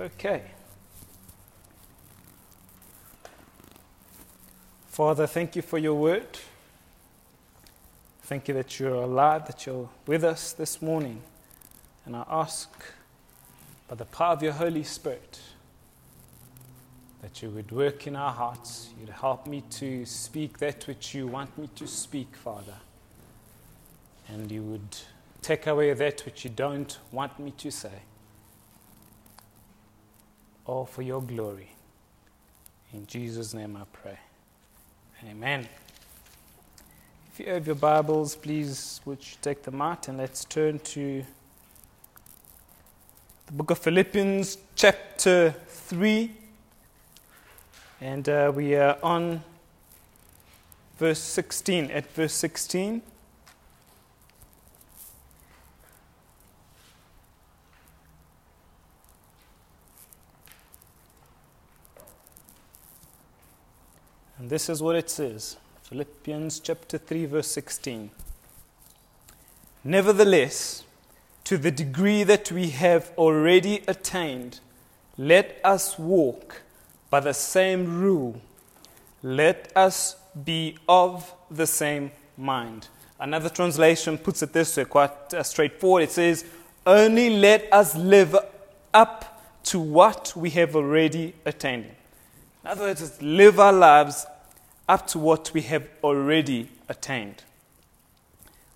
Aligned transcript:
Okay. 0.00 0.42
Father, 4.88 5.28
thank 5.28 5.54
you 5.54 5.62
for 5.62 5.78
your 5.78 5.94
word. 5.94 6.26
Thank 8.22 8.48
you 8.48 8.54
that 8.54 8.80
you're 8.80 8.94
alive, 8.94 9.46
that 9.46 9.66
you're 9.66 9.88
with 10.06 10.24
us 10.24 10.52
this 10.52 10.82
morning. 10.82 11.22
And 12.06 12.16
I 12.16 12.24
ask, 12.28 12.68
by 13.86 13.94
the 13.94 14.04
power 14.06 14.32
of 14.32 14.42
your 14.42 14.54
Holy 14.54 14.82
Spirit, 14.82 15.40
that 17.22 17.40
you 17.40 17.50
would 17.50 17.70
work 17.70 18.08
in 18.08 18.16
our 18.16 18.32
hearts. 18.32 18.88
You'd 18.98 19.10
help 19.10 19.46
me 19.46 19.62
to 19.70 20.04
speak 20.06 20.58
that 20.58 20.88
which 20.88 21.14
you 21.14 21.28
want 21.28 21.56
me 21.56 21.68
to 21.76 21.86
speak, 21.86 22.34
Father. 22.34 22.78
And 24.28 24.50
you 24.50 24.62
would 24.62 24.96
take 25.40 25.68
away 25.68 25.92
that 25.92 26.24
which 26.24 26.42
you 26.42 26.50
don't 26.50 26.98
want 27.12 27.38
me 27.38 27.52
to 27.58 27.70
say 27.70 28.02
all 30.66 30.86
for 30.86 31.02
your 31.02 31.22
glory. 31.22 31.68
In 32.92 33.06
Jesus' 33.06 33.54
name 33.54 33.76
I 33.76 33.84
pray. 33.92 34.18
Amen. 35.28 35.68
If 37.32 37.40
you 37.40 37.52
have 37.52 37.66
your 37.66 37.76
Bibles, 37.76 38.36
please 38.36 39.00
would 39.04 39.18
you 39.18 39.36
take 39.42 39.62
them 39.62 39.82
out 39.82 40.08
and 40.08 40.18
let's 40.18 40.44
turn 40.44 40.78
to 40.80 41.24
the 43.46 43.52
book 43.52 43.70
of 43.70 43.78
Philippians, 43.78 44.58
chapter 44.76 45.54
3. 45.68 46.30
And 48.00 48.28
uh, 48.28 48.52
we 48.54 48.74
are 48.76 48.96
on 49.02 49.42
verse 50.98 51.18
16, 51.18 51.90
at 51.90 52.10
verse 52.12 52.34
16. 52.34 53.02
And 64.44 64.50
this 64.50 64.68
is 64.68 64.82
what 64.82 64.94
it 64.94 65.08
says 65.08 65.56
Philippians 65.84 66.60
chapter 66.60 66.98
3, 66.98 67.24
verse 67.24 67.46
16. 67.46 68.10
Nevertheless, 69.82 70.84
to 71.44 71.56
the 71.56 71.70
degree 71.70 72.24
that 72.24 72.52
we 72.52 72.68
have 72.68 73.10
already 73.16 73.82
attained, 73.88 74.60
let 75.16 75.58
us 75.64 75.98
walk 75.98 76.60
by 77.08 77.20
the 77.20 77.32
same 77.32 78.02
rule. 78.02 78.38
Let 79.22 79.72
us 79.74 80.16
be 80.44 80.76
of 80.86 81.32
the 81.50 81.66
same 81.66 82.10
mind. 82.36 82.88
Another 83.18 83.48
translation 83.48 84.18
puts 84.18 84.42
it 84.42 84.52
this 84.52 84.76
way, 84.76 84.84
quite 84.84 85.32
uh, 85.32 85.42
straightforward. 85.42 86.02
It 86.02 86.10
says, 86.10 86.44
Only 86.86 87.30
let 87.30 87.72
us 87.72 87.96
live 87.96 88.36
up 88.92 89.42
to 89.62 89.80
what 89.80 90.34
we 90.36 90.50
have 90.50 90.76
already 90.76 91.32
attained. 91.46 91.86
In 92.62 92.70
other 92.70 92.84
words, 92.84 93.22
live 93.22 93.58
our 93.58 93.72
lives 93.72 94.26
up 94.88 95.06
to 95.08 95.18
what 95.18 95.52
we 95.54 95.62
have 95.62 95.88
already 96.02 96.68
attained. 96.88 97.42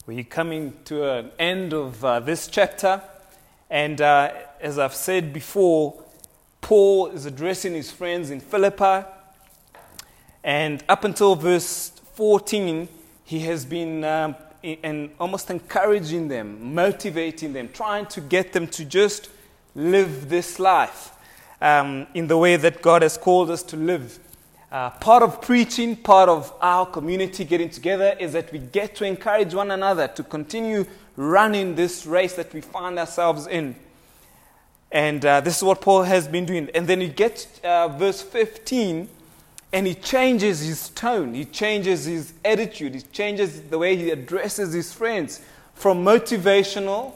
We're 0.06 0.25
coming 0.25 0.73
to 0.87 1.11
an 1.11 1.31
end 1.39 1.75
of 1.75 2.03
uh, 2.05 2.20
this 2.20 2.47
chapter, 2.47 3.03
and 3.69 4.01
uh, 4.01 4.33
as 4.61 4.79
I've 4.79 4.95
said 4.95 5.33
before, 5.33 6.03
Paul 6.61 7.09
is 7.09 7.27
addressing 7.27 7.75
his 7.75 7.91
friends 7.91 8.31
in 8.31 8.41
Philippi, 8.41 9.06
and 10.42 10.83
up 10.89 11.05
until 11.05 11.34
verse 11.34 11.91
14, 12.14 12.89
he 13.25 13.41
has 13.41 13.67
been 13.67 14.03
um, 14.05 14.34
and 14.62 15.11
almost 15.20 15.51
encouraging 15.51 16.29
them, 16.29 16.75
motivating 16.75 17.53
them, 17.53 17.69
trying 17.73 18.06
to 18.06 18.20
get 18.20 18.53
them 18.53 18.67
to 18.67 18.84
just 18.84 19.29
live 19.75 20.29
this 20.29 20.59
life 20.59 21.12
um, 21.61 22.06
in 22.14 22.27
the 22.27 22.36
way 22.36 22.56
that 22.56 22.83
God 22.83 23.03
has 23.03 23.17
called 23.17 23.51
us 23.51 23.62
to 23.64 23.77
live. 23.77 24.19
Uh, 24.70 24.91
part 24.91 25.22
of 25.22 25.41
preaching, 25.41 25.97
part 25.97 26.28
of 26.28 26.52
our 26.61 26.84
community 26.84 27.42
getting 27.42 27.70
together 27.70 28.14
is 28.20 28.34
that 28.34 28.52
we 28.52 28.58
get 28.58 28.95
to 28.95 29.05
encourage 29.05 29.55
one 29.55 29.70
another 29.70 30.06
to 30.08 30.23
continue 30.23 30.84
running 31.17 31.74
this 31.74 32.05
race 32.05 32.34
that 32.34 32.52
we 32.52 32.61
find 32.61 32.98
ourselves 32.98 33.46
in. 33.46 33.74
And 34.92 35.24
uh, 35.24 35.40
this 35.40 35.57
is 35.57 35.62
what 35.62 35.80
Paul 35.80 36.02
has 36.02 36.28
been 36.28 36.45
doing. 36.45 36.68
And 36.74 36.86
then 36.86 37.01
he 37.01 37.08
gets 37.08 37.61
uh, 37.64 37.89
verse 37.89 38.20
15, 38.20 39.08
and 39.73 39.86
he 39.86 39.95
changes 39.95 40.61
his 40.61 40.90
tone, 40.90 41.33
he 41.33 41.46
changes 41.46 42.05
his 42.05 42.34
attitude, 42.45 42.95
he 42.95 43.01
changes 43.01 43.62
the 43.62 43.78
way 43.78 43.96
he 43.96 44.11
addresses 44.11 44.74
his 44.74 44.92
friends 44.92 45.40
from 45.74 46.05
motivational 46.05 47.14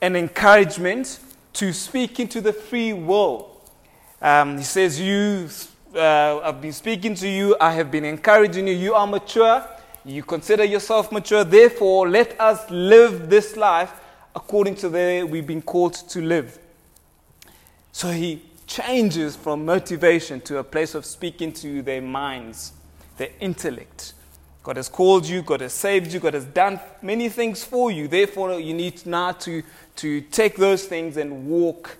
and 0.00 0.16
encouragement 0.16 1.18
to 1.54 1.72
speaking 1.72 2.28
to 2.28 2.40
the 2.40 2.52
free 2.52 2.92
will. 2.92 3.48
Um, 4.22 4.58
he 4.58 4.64
says, 4.64 5.00
You 5.00 5.48
uh, 5.94 6.40
I've 6.42 6.60
been 6.60 6.72
speaking 6.72 7.14
to 7.16 7.28
you, 7.28 7.56
I 7.60 7.72
have 7.72 7.90
been 7.90 8.04
encouraging 8.04 8.66
you. 8.66 8.74
You 8.74 8.94
are 8.94 9.06
mature, 9.06 9.66
you 10.04 10.22
consider 10.22 10.64
yourself 10.64 11.10
mature. 11.10 11.44
Therefore, 11.44 12.08
let 12.08 12.40
us 12.40 12.68
live 12.70 13.28
this 13.28 13.56
life 13.56 13.92
according 14.34 14.76
to 14.76 14.88
the 14.88 14.96
way 14.96 15.24
we've 15.24 15.46
been 15.46 15.62
called 15.62 15.94
to 15.94 16.20
live. 16.20 16.58
So 17.92 18.10
he 18.10 18.42
changes 18.66 19.34
from 19.34 19.64
motivation 19.64 20.40
to 20.42 20.58
a 20.58 20.64
place 20.64 20.94
of 20.94 21.04
speaking 21.04 21.52
to 21.54 21.82
their 21.82 22.00
minds, 22.00 22.72
their 23.16 23.30
intellect. 23.40 24.14
God 24.62 24.76
has 24.76 24.88
called 24.88 25.26
you, 25.26 25.42
God 25.42 25.62
has 25.62 25.72
saved 25.72 26.12
you, 26.12 26.20
God 26.20 26.34
has 26.34 26.44
done 26.44 26.78
many 27.02 27.28
things 27.28 27.64
for 27.64 27.90
you. 27.90 28.06
Therefore, 28.06 28.60
you 28.60 28.74
need 28.74 29.04
now 29.06 29.32
to, 29.32 29.62
to 29.96 30.20
take 30.20 30.56
those 30.56 30.84
things 30.84 31.16
and 31.16 31.46
walk 31.48 31.96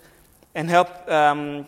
and 0.55 0.69
help 0.69 1.11
um, 1.11 1.67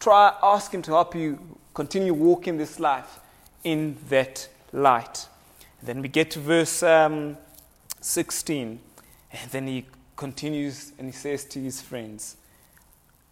try, 0.00 0.34
ask 0.42 0.72
Him 0.72 0.82
to 0.82 0.92
help 0.92 1.14
you 1.14 1.38
continue 1.74 2.14
walking 2.14 2.56
this 2.56 2.80
life 2.80 3.20
in 3.64 3.96
that 4.08 4.48
light. 4.72 5.28
Then 5.82 6.02
we 6.02 6.08
get 6.08 6.30
to 6.32 6.40
verse 6.40 6.82
um, 6.82 7.36
16, 8.00 8.80
and 9.32 9.50
then 9.50 9.66
he 9.66 9.86
continues 10.16 10.92
and 10.98 11.06
he 11.06 11.12
says 11.12 11.44
to 11.44 11.60
his 11.60 11.80
friends, 11.80 12.36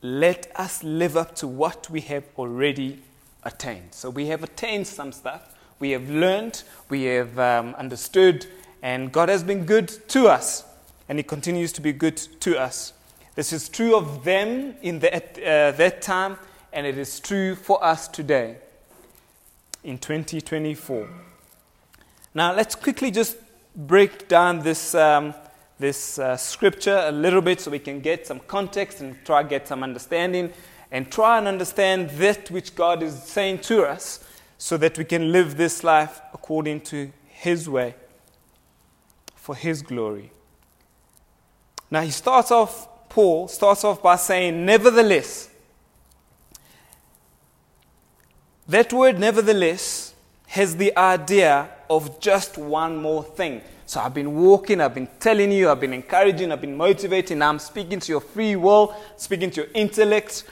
Let 0.02 0.50
us 0.54 0.84
live 0.84 1.16
up 1.16 1.34
to 1.36 1.48
what 1.48 1.90
we 1.90 2.00
have 2.02 2.24
already 2.38 3.02
attained. 3.42 3.92
So 3.92 4.10
we 4.10 4.26
have 4.26 4.44
attained 4.44 4.86
some 4.86 5.12
stuff, 5.12 5.54
we 5.80 5.90
have 5.90 6.08
learned, 6.08 6.62
we 6.88 7.04
have 7.04 7.38
um, 7.38 7.74
understood, 7.74 8.46
and 8.82 9.10
God 9.10 9.28
has 9.28 9.42
been 9.42 9.64
good 9.64 9.88
to 10.08 10.28
us, 10.28 10.64
and 11.08 11.18
He 11.18 11.22
continues 11.22 11.72
to 11.72 11.80
be 11.80 11.92
good 11.92 12.16
to 12.40 12.58
us. 12.58 12.92
This 13.34 13.52
is 13.52 13.68
true 13.68 13.96
of 13.96 14.24
them 14.24 14.76
in 14.82 15.00
the, 15.00 15.14
at 15.14 15.36
uh, 15.38 15.76
that 15.76 16.00
time, 16.00 16.38
and 16.76 16.86
it 16.86 16.98
is 16.98 17.20
true 17.20 17.54
for 17.54 17.82
us 17.82 18.06
today 18.06 18.58
in 19.82 19.96
2024. 19.96 21.08
Now, 22.34 22.54
let's 22.54 22.74
quickly 22.74 23.10
just 23.10 23.38
break 23.74 24.28
down 24.28 24.58
this, 24.58 24.94
um, 24.94 25.32
this 25.78 26.18
uh, 26.18 26.36
scripture 26.36 27.02
a 27.06 27.10
little 27.10 27.40
bit 27.40 27.62
so 27.62 27.70
we 27.70 27.78
can 27.78 28.00
get 28.00 28.26
some 28.26 28.40
context 28.40 29.00
and 29.00 29.16
try 29.24 29.42
to 29.42 29.48
get 29.48 29.66
some 29.66 29.82
understanding 29.82 30.52
and 30.92 31.10
try 31.10 31.38
and 31.38 31.48
understand 31.48 32.10
that 32.10 32.50
which 32.50 32.74
God 32.74 33.02
is 33.02 33.22
saying 33.22 33.60
to 33.60 33.84
us 33.84 34.22
so 34.58 34.76
that 34.76 34.98
we 34.98 35.04
can 35.06 35.32
live 35.32 35.56
this 35.56 35.82
life 35.82 36.20
according 36.34 36.82
to 36.82 37.10
His 37.26 37.70
way 37.70 37.94
for 39.34 39.54
His 39.56 39.80
glory. 39.80 40.30
Now, 41.90 42.02
he 42.02 42.10
starts 42.10 42.50
off, 42.50 43.08
Paul 43.08 43.48
starts 43.48 43.82
off 43.82 44.02
by 44.02 44.16
saying, 44.16 44.66
Nevertheless, 44.66 45.48
That 48.68 48.92
word, 48.92 49.18
nevertheless, 49.18 50.14
has 50.48 50.76
the 50.76 50.96
idea 50.96 51.68
of 51.88 52.20
just 52.20 52.58
one 52.58 52.96
more 52.96 53.22
thing. 53.22 53.62
So 53.86 54.00
I've 54.00 54.14
been 54.14 54.34
walking, 54.34 54.80
I've 54.80 54.94
been 54.94 55.08
telling 55.20 55.52
you, 55.52 55.70
I've 55.70 55.78
been 55.78 55.92
encouraging, 55.92 56.50
I've 56.50 56.60
been 56.60 56.76
motivating. 56.76 57.40
I'm 57.40 57.60
speaking 57.60 58.00
to 58.00 58.12
your 58.12 58.20
free 58.20 58.56
will, 58.56 58.96
speaking 59.16 59.50
to 59.52 59.62
your 59.62 59.70
intellect. 59.74 60.42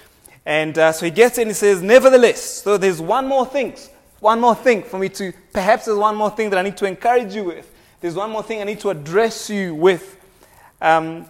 And 0.46 0.78
uh, 0.78 0.92
so 0.92 1.06
he 1.06 1.10
gets 1.10 1.38
in 1.38 1.42
and 1.42 1.50
he 1.50 1.54
says, 1.54 1.82
Nevertheless, 1.82 2.40
so 2.40 2.76
there's 2.76 3.00
one 3.00 3.26
more 3.26 3.44
thing, 3.44 3.74
one 4.20 4.40
more 4.40 4.54
thing 4.54 4.84
for 4.84 4.98
me 4.98 5.08
to, 5.08 5.32
perhaps 5.52 5.86
there's 5.86 5.98
one 5.98 6.14
more 6.14 6.30
thing 6.30 6.50
that 6.50 6.58
I 6.58 6.62
need 6.62 6.76
to 6.76 6.86
encourage 6.86 7.34
you 7.34 7.44
with. 7.44 7.68
There's 8.00 8.14
one 8.14 8.30
more 8.30 8.42
thing 8.42 8.60
I 8.60 8.64
need 8.64 8.80
to 8.80 8.90
address 8.90 9.50
you 9.50 9.74
with. 9.74 10.16
Um, 10.80 11.26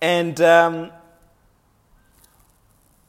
and 0.00 0.40
um, 0.40 0.90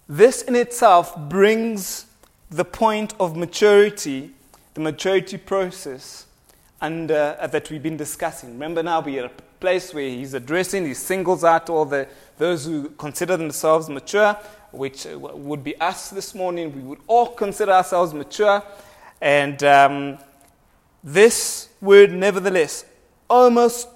this 0.10 0.42
in 0.42 0.56
itself 0.56 1.18
brings 1.30 2.08
the 2.50 2.66
point 2.66 3.14
of 3.20 3.36
maturity, 3.36 4.32
the 4.74 4.82
maturity 4.82 5.38
process 5.38 6.26
and, 6.82 7.12
uh, 7.12 7.48
that 7.48 7.70
we've 7.70 7.84
been 7.84 7.98
discussing. 7.98 8.52
Remember 8.54 8.84
now 8.84 9.00
we're 9.02 9.26
at 9.26 9.32
a 9.32 9.42
place 9.60 9.94
where 9.94 10.08
he's 10.08 10.34
addressing, 10.34 10.86
he 10.86 10.94
singles 10.94 11.44
out 11.44 11.70
all 11.70 11.86
the, 11.86 12.08
those 12.38 12.66
who 12.66 12.90
consider 12.92 13.38
themselves 13.38 13.90
mature, 13.90 14.38
which 14.72 15.08
uh, 15.08 15.18
would 15.18 15.64
be 15.64 15.80
us 15.80 16.10
this 16.10 16.36
morning. 16.36 16.76
We 16.76 16.82
would 16.82 17.00
all 17.08 17.28
consider 17.28 17.72
ourselves 17.72 18.14
mature. 18.14 18.62
And 19.22 19.64
um, 19.64 20.18
this 21.04 21.70
word, 21.82 22.12
nevertheless, 22.12 22.86
almost 23.30 23.88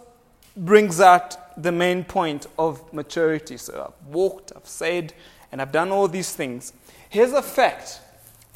brings 0.56 1.00
out 1.00 1.62
the 1.62 1.72
main 1.72 2.04
point 2.04 2.48
of 2.58 2.94
maturity. 2.94 3.58
So 3.58 3.94
I've 3.94 4.08
walked, 4.08 4.54
I've 4.56 4.68
said, 4.68 5.14
and 5.52 5.62
I've 5.62 5.72
done 5.72 5.92
all 5.92 6.08
these 6.08 6.34
things. 6.34 6.74
Here's 7.10 7.34
a 7.34 7.42
fact 7.42 8.00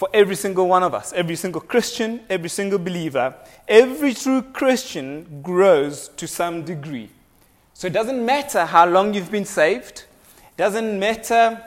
for 0.04 0.10
every 0.14 0.36
single 0.36 0.68
one 0.68 0.84
of 0.84 0.94
us, 0.94 1.14
every 1.14 1.38
single 1.38 1.62
Christian, 1.62 2.20
every 2.30 2.50
single 2.50 2.78
believer. 2.78 3.34
Every 3.70 4.14
true 4.14 4.42
Christian 4.42 5.42
grows 5.42 6.10
to 6.18 6.28
some 6.28 6.66
degree. 6.66 7.10
So 7.74 7.88
it 7.88 7.94
doesn't 7.94 8.26
matter 8.26 8.66
how 8.66 8.86
long 8.86 9.14
you've 9.14 9.32
been 9.32 9.46
saved, 9.46 10.04
doesn't 10.58 11.00
matter 11.00 11.58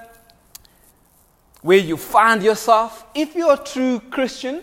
where 1.62 1.78
you 1.78 1.96
find 1.96 2.42
yourself. 2.42 3.06
If 3.14 3.34
you're 3.34 3.54
a 3.54 3.64
true 3.64 4.00
Christian, 4.10 4.62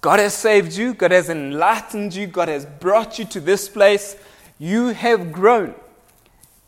God 0.00 0.20
has 0.20 0.34
saved 0.34 0.72
you, 0.74 0.94
God 0.94 1.10
has 1.10 1.30
enlightened 1.30 2.14
you, 2.14 2.28
God 2.28 2.46
has 2.46 2.64
brought 2.64 3.18
you 3.18 3.24
to 3.24 3.40
this 3.40 3.68
place. 3.68 4.14
You 4.60 4.90
have 4.90 5.32
grown. 5.32 5.74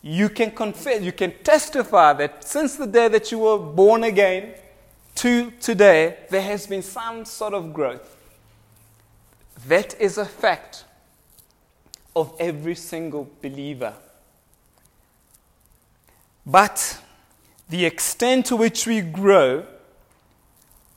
You 0.02 0.28
can 0.28 0.50
confess, 0.50 1.02
you 1.02 1.12
can 1.12 1.34
testify 1.44 2.14
that 2.14 2.42
since 2.42 2.74
the 2.74 2.88
day 2.88 3.06
that 3.06 3.30
you 3.30 3.38
were 3.38 3.58
born 3.58 4.02
again 4.02 4.54
to 5.20 5.50
today, 5.60 6.16
there 6.30 6.40
has 6.40 6.66
been 6.66 6.80
some 6.80 7.26
sort 7.26 7.52
of 7.52 7.74
growth. 7.74 8.16
That 9.66 10.00
is 10.00 10.16
a 10.16 10.24
fact 10.24 10.84
of 12.16 12.34
every 12.40 12.74
single 12.74 13.28
believer. 13.42 13.92
But 16.46 17.02
the 17.68 17.84
extent 17.84 18.46
to 18.46 18.56
which 18.56 18.86
we 18.86 19.02
grow 19.02 19.66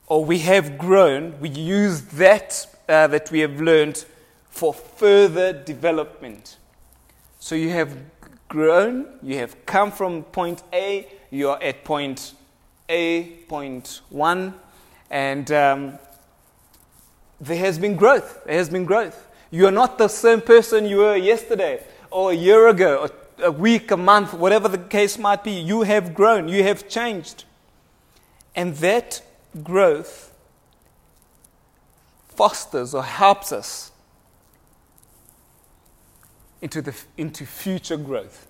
or 0.08 0.24
we 0.24 0.40
have 0.40 0.78
grown, 0.78 1.38
we 1.42 1.50
use 1.50 2.04
that 2.14 2.66
uh, 2.88 3.08
that 3.08 3.30
we 3.30 3.42
have 3.42 3.60
learned 3.60 4.06
for 4.50 4.74
further 4.74 5.52
development. 5.52 6.56
So 7.42 7.56
you 7.56 7.72
have 7.72 7.98
grown, 8.48 9.06
you 9.22 9.38
have 9.40 9.66
come 9.66 9.92
from 9.92 10.24
point 10.24 10.64
A, 10.72 11.10
you 11.30 11.50
are 11.50 11.62
at 11.62 11.84
point 11.84 12.34
A, 12.94 13.24
point 13.48 14.02
one, 14.10 14.54
and 15.10 15.52
um, 15.52 16.00
there 17.42 17.58
has 17.58 17.80
been 17.80 17.96
growth. 17.96 18.44
There 18.46 18.56
has 18.56 18.70
been 18.70 18.86
growth. 18.86 19.28
You 19.50 19.66
are 19.66 19.72
not 19.72 19.98
the 19.98 20.08
same 20.08 20.42
person 20.42 20.86
you 20.86 20.98
were 20.98 21.16
yesterday, 21.16 21.84
or 22.12 22.32
a 22.32 22.36
year 22.36 22.68
ago, 22.68 22.98
or 22.98 23.10
a 23.44 23.52
week, 23.52 23.90
a 23.90 23.98
month, 23.98 24.32
whatever 24.34 24.68
the 24.68 24.78
case 24.78 25.18
might 25.18 25.44
be. 25.44 25.52
You 25.52 25.82
have 25.82 26.14
grown, 26.14 26.48
you 26.48 26.62
have 26.64 26.88
changed. 26.88 27.46
And 28.56 28.76
that 28.76 29.24
growth 29.64 30.32
fosters 32.28 32.94
or 32.94 33.04
helps 33.04 33.52
us 33.52 33.92
into, 36.62 36.80
the, 36.82 36.96
into 37.18 37.44
future 37.46 37.98
growth. 37.98 38.48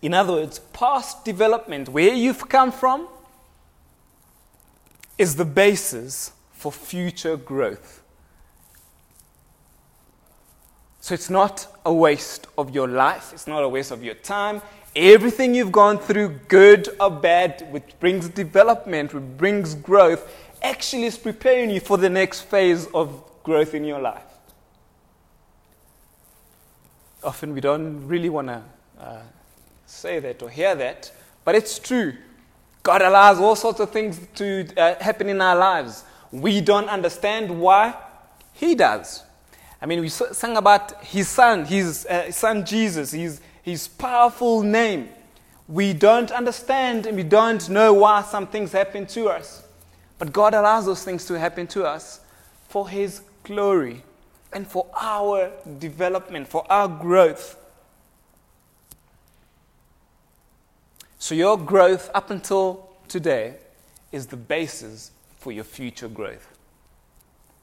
In 0.00 0.14
other 0.14 0.32
words, 0.32 0.58
past 0.72 1.24
development, 1.24 1.90
where 1.90 2.14
you've 2.14 2.48
come 2.48 2.72
from, 2.72 3.08
is 5.18 5.36
the 5.36 5.44
basis 5.44 6.32
for 6.52 6.72
future 6.72 7.36
growth. 7.36 8.02
So 11.00 11.14
it's 11.14 11.30
not 11.30 11.68
a 11.84 11.92
waste 11.92 12.48
of 12.58 12.74
your 12.74 12.88
life, 12.88 13.32
it's 13.32 13.46
not 13.46 13.62
a 13.62 13.68
waste 13.68 13.92
of 13.92 14.02
your 14.02 14.14
time, 14.14 14.60
everything 14.96 15.54
you've 15.54 15.70
gone 15.70 15.98
through, 15.98 16.40
good 16.48 16.88
or 16.98 17.10
bad, 17.10 17.66
which 17.70 17.94
brings 18.00 18.28
development, 18.28 19.14
which 19.14 19.22
brings 19.36 19.74
growth, 19.74 20.28
actually 20.62 21.04
is 21.04 21.16
preparing 21.16 21.70
you 21.70 21.80
for 21.80 21.96
the 21.96 22.10
next 22.10 22.40
phase 22.42 22.88
of 22.92 23.22
growth 23.44 23.74
in 23.74 23.84
your 23.84 24.00
life. 24.00 24.24
Often 27.22 27.54
we 27.54 27.60
don't 27.60 28.06
really 28.08 28.28
want 28.28 28.48
to 28.48 28.62
uh, 28.98 29.22
say 29.86 30.18
that 30.18 30.42
or 30.42 30.50
hear 30.50 30.74
that, 30.74 31.12
but 31.44 31.54
it's 31.54 31.78
true. 31.78 32.14
God 32.86 33.02
allows 33.02 33.40
all 33.40 33.56
sorts 33.56 33.80
of 33.80 33.90
things 33.90 34.20
to 34.36 34.64
uh, 34.76 34.94
happen 35.02 35.28
in 35.28 35.40
our 35.40 35.56
lives. 35.56 36.04
We 36.30 36.60
don't 36.60 36.88
understand 36.88 37.60
why 37.60 37.96
He 38.52 38.76
does. 38.76 39.24
I 39.82 39.86
mean, 39.86 40.00
we 40.00 40.08
sang 40.08 40.56
about 40.56 41.02
His 41.04 41.28
Son, 41.28 41.64
His 41.64 42.06
uh, 42.06 42.30
Son 42.30 42.64
Jesus, 42.64 43.10
His 43.10 43.40
his 43.66 43.88
powerful 43.88 44.62
name. 44.62 45.08
We 45.66 45.92
don't 45.92 46.30
understand 46.30 47.04
and 47.04 47.16
we 47.16 47.24
don't 47.24 47.68
know 47.68 47.92
why 47.92 48.22
some 48.22 48.46
things 48.46 48.70
happen 48.70 49.06
to 49.06 49.28
us. 49.28 49.64
But 50.20 50.32
God 50.32 50.54
allows 50.54 50.86
those 50.86 51.02
things 51.02 51.24
to 51.26 51.34
happen 51.36 51.66
to 51.68 51.84
us 51.84 52.20
for 52.68 52.88
His 52.88 53.22
glory 53.42 54.04
and 54.52 54.68
for 54.68 54.86
our 54.94 55.50
development, 55.80 56.46
for 56.46 56.64
our 56.70 56.86
growth. 56.86 57.56
So, 61.26 61.34
your 61.34 61.58
growth 61.58 62.08
up 62.14 62.30
until 62.30 62.88
today 63.08 63.56
is 64.12 64.28
the 64.28 64.36
basis 64.36 65.10
for 65.38 65.50
your 65.50 65.64
future 65.64 66.06
growth. 66.06 66.46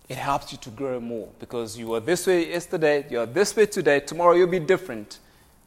It 0.10 0.18
helps 0.18 0.52
you 0.52 0.58
to 0.58 0.70
grow 0.70 1.00
more 1.00 1.30
because 1.40 1.78
you 1.78 1.88
were 1.88 2.02
this 2.02 2.28
way 2.28 2.50
yesterday, 2.50 3.06
you 3.10 3.22
are 3.22 3.26
this 3.26 3.56
way 3.56 3.66
today, 3.66 4.02
tomorrow 4.02 4.34
you'll 4.34 4.48
be 4.48 4.60
different 4.60 5.20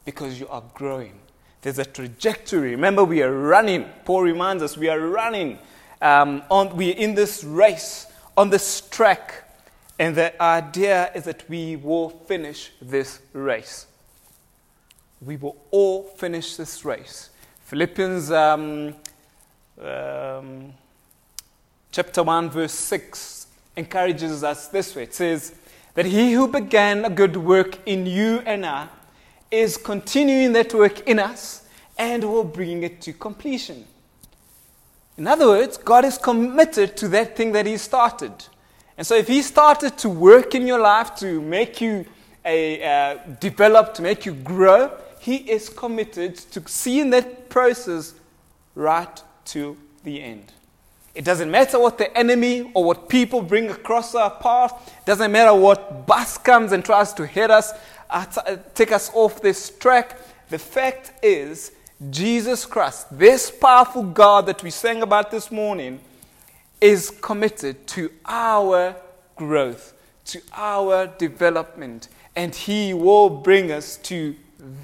because 0.05 0.39
you 0.39 0.47
are 0.49 0.61
growing. 0.75 1.17
There's 1.63 1.79
a 1.79 1.85
trajectory. 1.85 2.69
Remember, 2.69 3.03
we 3.03 3.23
are 3.23 3.33
running. 3.33 3.85
Paul 4.05 4.21
reminds 4.21 4.61
us 4.61 4.77
we 4.77 4.89
are 4.89 4.99
running. 4.99 5.57
Um, 5.99 6.43
on, 6.51 6.77
we're 6.77 6.95
in 6.95 7.15
this 7.15 7.43
race, 7.43 8.05
on 8.37 8.51
this 8.51 8.81
track. 8.91 9.49
And 9.97 10.15
the 10.15 10.39
idea 10.39 11.11
is 11.15 11.23
that 11.23 11.49
we 11.49 11.77
will 11.77 12.09
finish 12.09 12.69
this 12.79 13.21
race. 13.33 13.87
We 15.19 15.35
will 15.35 15.57
all 15.71 16.03
finish 16.03 16.57
this 16.57 16.85
race. 16.85 17.31
Philippians 17.67 18.31
um, 18.31 18.95
um, 19.83 20.73
chapter 21.91 22.23
1, 22.23 22.49
verse 22.49 22.71
6 22.71 23.47
encourages 23.75 24.41
us 24.41 24.69
this 24.69 24.95
way. 24.95 25.03
It 25.03 25.13
says, 25.13 25.53
That 25.93 26.05
he 26.05 26.31
who 26.31 26.47
began 26.47 27.03
a 27.03 27.09
good 27.09 27.35
work 27.35 27.79
in 27.85 28.05
you 28.05 28.41
and 28.45 28.65
I 28.65 28.87
is 29.51 29.75
continuing 29.75 30.53
that 30.53 30.73
work 30.73 31.05
in 31.09 31.19
us 31.19 31.67
and 31.97 32.23
will 32.23 32.45
bring 32.45 32.83
it 32.83 33.01
to 33.01 33.11
completion. 33.11 33.85
In 35.17 35.27
other 35.27 35.47
words, 35.47 35.75
God 35.75 36.05
is 36.05 36.17
committed 36.17 36.95
to 36.95 37.09
that 37.09 37.35
thing 37.35 37.51
that 37.51 37.65
He 37.65 37.75
started. 37.75 38.31
And 38.97 39.05
so, 39.05 39.13
if 39.15 39.27
He 39.27 39.41
started 39.41 39.97
to 39.97 40.07
work 40.07 40.55
in 40.55 40.67
your 40.67 40.79
life 40.79 41.17
to 41.17 41.41
make 41.41 41.81
you 41.81 42.05
a, 42.45 42.81
uh, 42.81 43.17
develop, 43.41 43.93
to 43.95 44.01
make 44.01 44.25
you 44.25 44.31
grow, 44.31 44.89
He 45.27 45.35
is 45.51 45.67
committed 45.67 46.37
to 46.37 46.63
seeing 46.69 47.09
that 47.09 47.49
process 47.49 48.13
right 48.75 49.21
to 49.47 49.75
the 50.05 50.23
end. 50.23 50.53
It 51.13 51.25
doesn't 51.25 51.51
matter 51.51 51.77
what 51.77 51.97
the 51.97 52.17
enemy 52.17 52.71
or 52.73 52.85
what 52.85 53.09
people 53.09 53.41
bring 53.41 53.69
across 53.69 54.15
our 54.15 54.31
path. 54.31 54.71
It 54.87 55.05
doesn't 55.05 55.29
matter 55.29 55.53
what 55.53 56.07
bus 56.07 56.37
comes 56.37 56.71
and 56.71 56.85
tries 56.85 57.11
to 57.15 57.27
hit 57.27 57.51
us. 57.51 57.73
Uh, 58.09 58.55
take 58.73 58.93
us 58.93 59.11
off 59.13 59.41
this 59.41 59.69
track. 59.69 60.17
The 60.47 60.59
fact 60.59 61.11
is, 61.21 61.73
Jesus 62.09 62.65
Christ, 62.65 63.07
this 63.11 63.51
powerful 63.51 64.03
God 64.03 64.45
that 64.45 64.63
we 64.63 64.69
sang 64.69 65.01
about 65.01 65.29
this 65.29 65.51
morning, 65.51 65.99
is 66.79 67.09
committed 67.09 67.85
to 67.87 68.09
our 68.25 68.95
growth, 69.35 69.93
to 70.27 70.39
our 70.53 71.05
development, 71.05 72.07
and 72.33 72.55
He 72.55 72.93
will 72.93 73.29
bring 73.29 73.73
us 73.73 73.97
to 74.03 74.33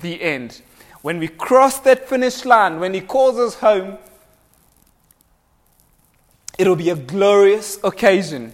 the 0.01 0.22
end. 0.22 0.62
When 1.01 1.20
we 1.20 1.27
cross 1.27 1.80
that 1.82 2.08
finish 2.08 2.46
line, 2.46 2.80
when 2.80 2.94
He 2.94 3.01
calls 3.01 3.38
us 3.38 3.56
home, 3.56 3.98
it'll 6.58 6.75
be 6.75 6.89
a 6.89 6.96
glorious 6.96 7.80
occasion. 7.84 8.53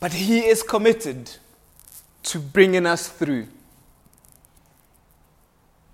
But 0.00 0.14
He 0.14 0.40
is 0.40 0.62
committed 0.62 1.30
to 2.24 2.38
bringing 2.38 2.86
us 2.86 3.08
through. 3.08 3.48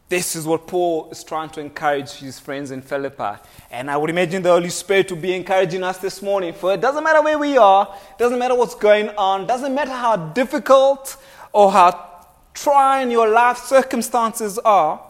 This 0.08 0.37
is 0.37 0.46
what 0.46 0.68
Paul 0.68 1.11
is 1.11 1.25
trying 1.25 1.50
to 1.50 1.61
encourage 1.61 2.12
his 2.12 2.38
friends 2.38 2.70
in 2.70 2.80
Philippi. 2.80 3.40
And 3.73 3.90
I 3.90 3.96
would 3.96 4.08
imagine 4.08 4.40
the 4.40 4.50
Holy 4.50 4.68
Spirit 4.68 5.08
to 5.08 5.16
be 5.16 5.35
encouraging 5.35 5.82
us 5.82 5.99
this 5.99 6.23
morning. 6.23 6.54
For 6.54 6.75
it 6.75 6.80
doesn't 6.80 7.02
matter 7.02 7.23
where 7.23 7.38
we 7.38 7.58
are, 7.58 7.92
doesn't 8.16 8.38
matter 8.38 8.54
what's 8.54 8.76
going 8.76 9.08
on, 9.11 9.49
doesn't 9.49 9.75
matter 9.75 9.90
how 9.90 10.16
difficult 10.16 11.16
or 11.52 11.73
how 11.73 12.15
trying 12.56 13.10
your 13.10 13.28
life 13.28 13.58
circumstances 13.58 14.58
are. 14.58 15.00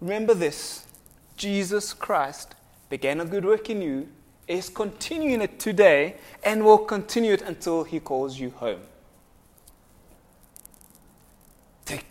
Remember 0.00 0.34
this 0.34 0.86
Jesus 1.36 1.92
Christ 1.92 2.54
began 2.88 3.20
a 3.20 3.24
good 3.24 3.44
work 3.44 3.68
in 3.70 3.82
you, 3.82 4.08
is 4.46 4.68
continuing 4.68 5.40
it 5.42 5.58
today, 5.58 6.16
and 6.44 6.64
will 6.64 6.78
continue 6.78 7.32
it 7.32 7.42
until 7.42 7.84
he 7.84 7.98
calls 7.98 8.38
you 8.38 8.50
home. 8.50 8.80
Take 11.84 12.06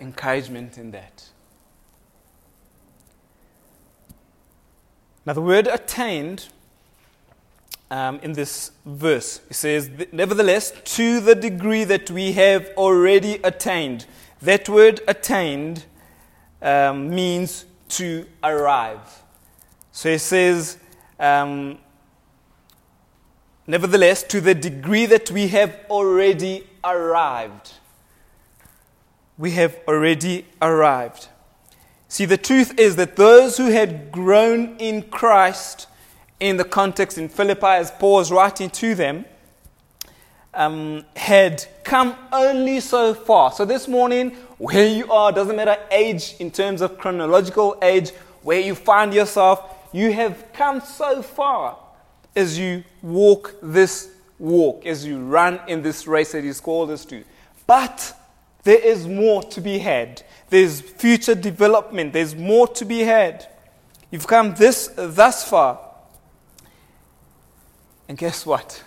encouragement 0.00 0.78
in 0.78 0.90
that. 0.90 1.28
Now, 5.26 5.34
the 5.34 5.42
word 5.42 5.66
attained 5.66 6.48
um, 7.90 8.20
in 8.22 8.32
this 8.32 8.70
verse, 8.86 9.40
He 9.48 9.54
says, 9.54 9.90
Nevertheless, 10.12 10.72
to 10.96 11.20
the 11.20 11.34
degree 11.34 11.84
that 11.84 12.10
we 12.10 12.32
have 12.32 12.70
already 12.76 13.40
attained. 13.42 14.06
That 14.40 14.68
word 14.68 15.00
attained 15.08 15.84
um, 16.62 17.10
means 17.10 17.66
to 17.90 18.26
arrive. 18.42 19.22
So 19.92 20.10
he 20.10 20.18
says, 20.18 20.78
um, 21.18 21.78
nevertheless, 23.66 24.22
to 24.24 24.40
the 24.40 24.54
degree 24.54 25.06
that 25.06 25.30
we 25.30 25.48
have 25.48 25.76
already 25.90 26.66
arrived. 26.84 27.72
We 29.36 29.52
have 29.52 29.76
already 29.88 30.46
arrived. 30.62 31.28
See, 32.08 32.24
the 32.24 32.36
truth 32.36 32.78
is 32.78 32.96
that 32.96 33.16
those 33.16 33.56
who 33.56 33.70
had 33.70 34.10
grown 34.12 34.76
in 34.78 35.02
Christ, 35.02 35.86
in 36.40 36.56
the 36.56 36.64
context 36.64 37.18
in 37.18 37.28
Philippi, 37.28 37.66
as 37.66 37.90
Paul 37.92 38.24
writing 38.24 38.70
to 38.70 38.94
them, 38.94 39.24
um, 40.54 41.04
had 41.14 41.64
come 41.84 42.16
only 42.32 42.80
so 42.80 43.14
far. 43.14 43.52
So 43.52 43.64
this 43.64 43.86
morning, 43.86 44.30
where 44.58 44.86
you 44.86 45.10
are, 45.12 45.30
doesn't 45.30 45.54
matter 45.54 45.76
age 45.90 46.34
in 46.40 46.50
terms 46.50 46.80
of 46.80 46.98
chronological 46.98 47.78
age, 47.82 48.10
where 48.42 48.60
you 48.60 48.74
find 48.74 49.14
yourself, 49.14 49.76
you 49.92 50.12
have 50.12 50.52
come 50.52 50.80
so 50.80 51.22
far 51.22 51.78
as 52.34 52.58
you 52.58 52.82
walk 53.02 53.54
this 53.62 54.10
walk, 54.38 54.86
as 54.86 55.04
you 55.04 55.20
run 55.20 55.60
in 55.68 55.82
this 55.82 56.06
race 56.06 56.32
that 56.32 56.42
He's 56.42 56.60
called 56.60 56.90
us 56.90 57.04
to. 57.06 57.22
But 57.66 58.16
there 58.62 58.78
is 58.78 59.06
more 59.06 59.42
to 59.44 59.60
be 59.60 59.78
had. 59.78 60.22
There's 60.48 60.80
future 60.80 61.34
development. 61.34 62.12
There's 62.12 62.34
more 62.34 62.66
to 62.68 62.84
be 62.84 63.00
had. 63.00 63.46
You've 64.10 64.26
come 64.26 64.54
this 64.54 64.90
thus 64.96 65.48
far. 65.48 65.89
And 68.10 68.18
guess 68.18 68.44
what? 68.44 68.82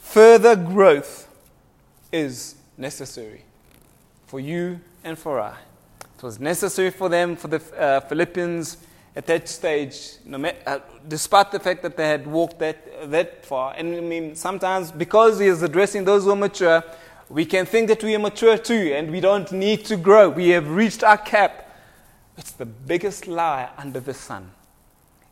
Further 0.00 0.56
growth 0.56 1.28
is 2.10 2.56
necessary 2.76 3.44
for 4.26 4.40
you 4.40 4.80
and 5.04 5.16
for 5.16 5.40
I. 5.40 5.56
It 6.16 6.22
was 6.24 6.40
necessary 6.40 6.90
for 6.90 7.08
them, 7.08 7.36
for 7.36 7.46
the 7.46 7.62
uh, 7.78 8.00
Philippians 8.00 8.78
at 9.14 9.28
that 9.28 9.48
stage, 9.48 10.14
uh, 10.66 10.80
despite 11.06 11.52
the 11.52 11.60
fact 11.60 11.82
that 11.82 11.96
they 11.96 12.08
had 12.08 12.26
walked 12.26 12.58
that, 12.58 13.12
that 13.12 13.46
far. 13.46 13.72
And 13.76 13.94
I 13.94 14.00
mean, 14.00 14.34
sometimes 14.34 14.90
because 14.90 15.38
he 15.38 15.46
is 15.46 15.62
addressing 15.62 16.04
those 16.04 16.24
who 16.24 16.32
are 16.32 16.36
mature, 16.36 16.82
we 17.28 17.44
can 17.44 17.66
think 17.66 17.86
that 17.86 18.02
we 18.02 18.16
are 18.16 18.18
mature 18.18 18.58
too 18.58 18.94
and 18.96 19.12
we 19.12 19.20
don't 19.20 19.52
need 19.52 19.84
to 19.84 19.96
grow. 19.96 20.28
We 20.28 20.48
have 20.48 20.68
reached 20.68 21.04
our 21.04 21.18
cap. 21.18 21.70
It's 22.36 22.50
the 22.50 22.66
biggest 22.66 23.28
lie 23.28 23.68
under 23.78 24.00
the 24.00 24.12
sun. 24.12 24.50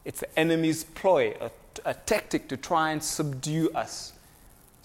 It's 0.05 0.21
the 0.21 0.39
enemy's 0.39 0.85
ploy, 0.85 1.35
a, 1.41 1.51
a 1.85 1.95
tactic 1.95 2.49
to 2.49 2.57
try 2.57 2.93
and 2.93 3.03
subdue 3.03 3.71
us 3.75 4.13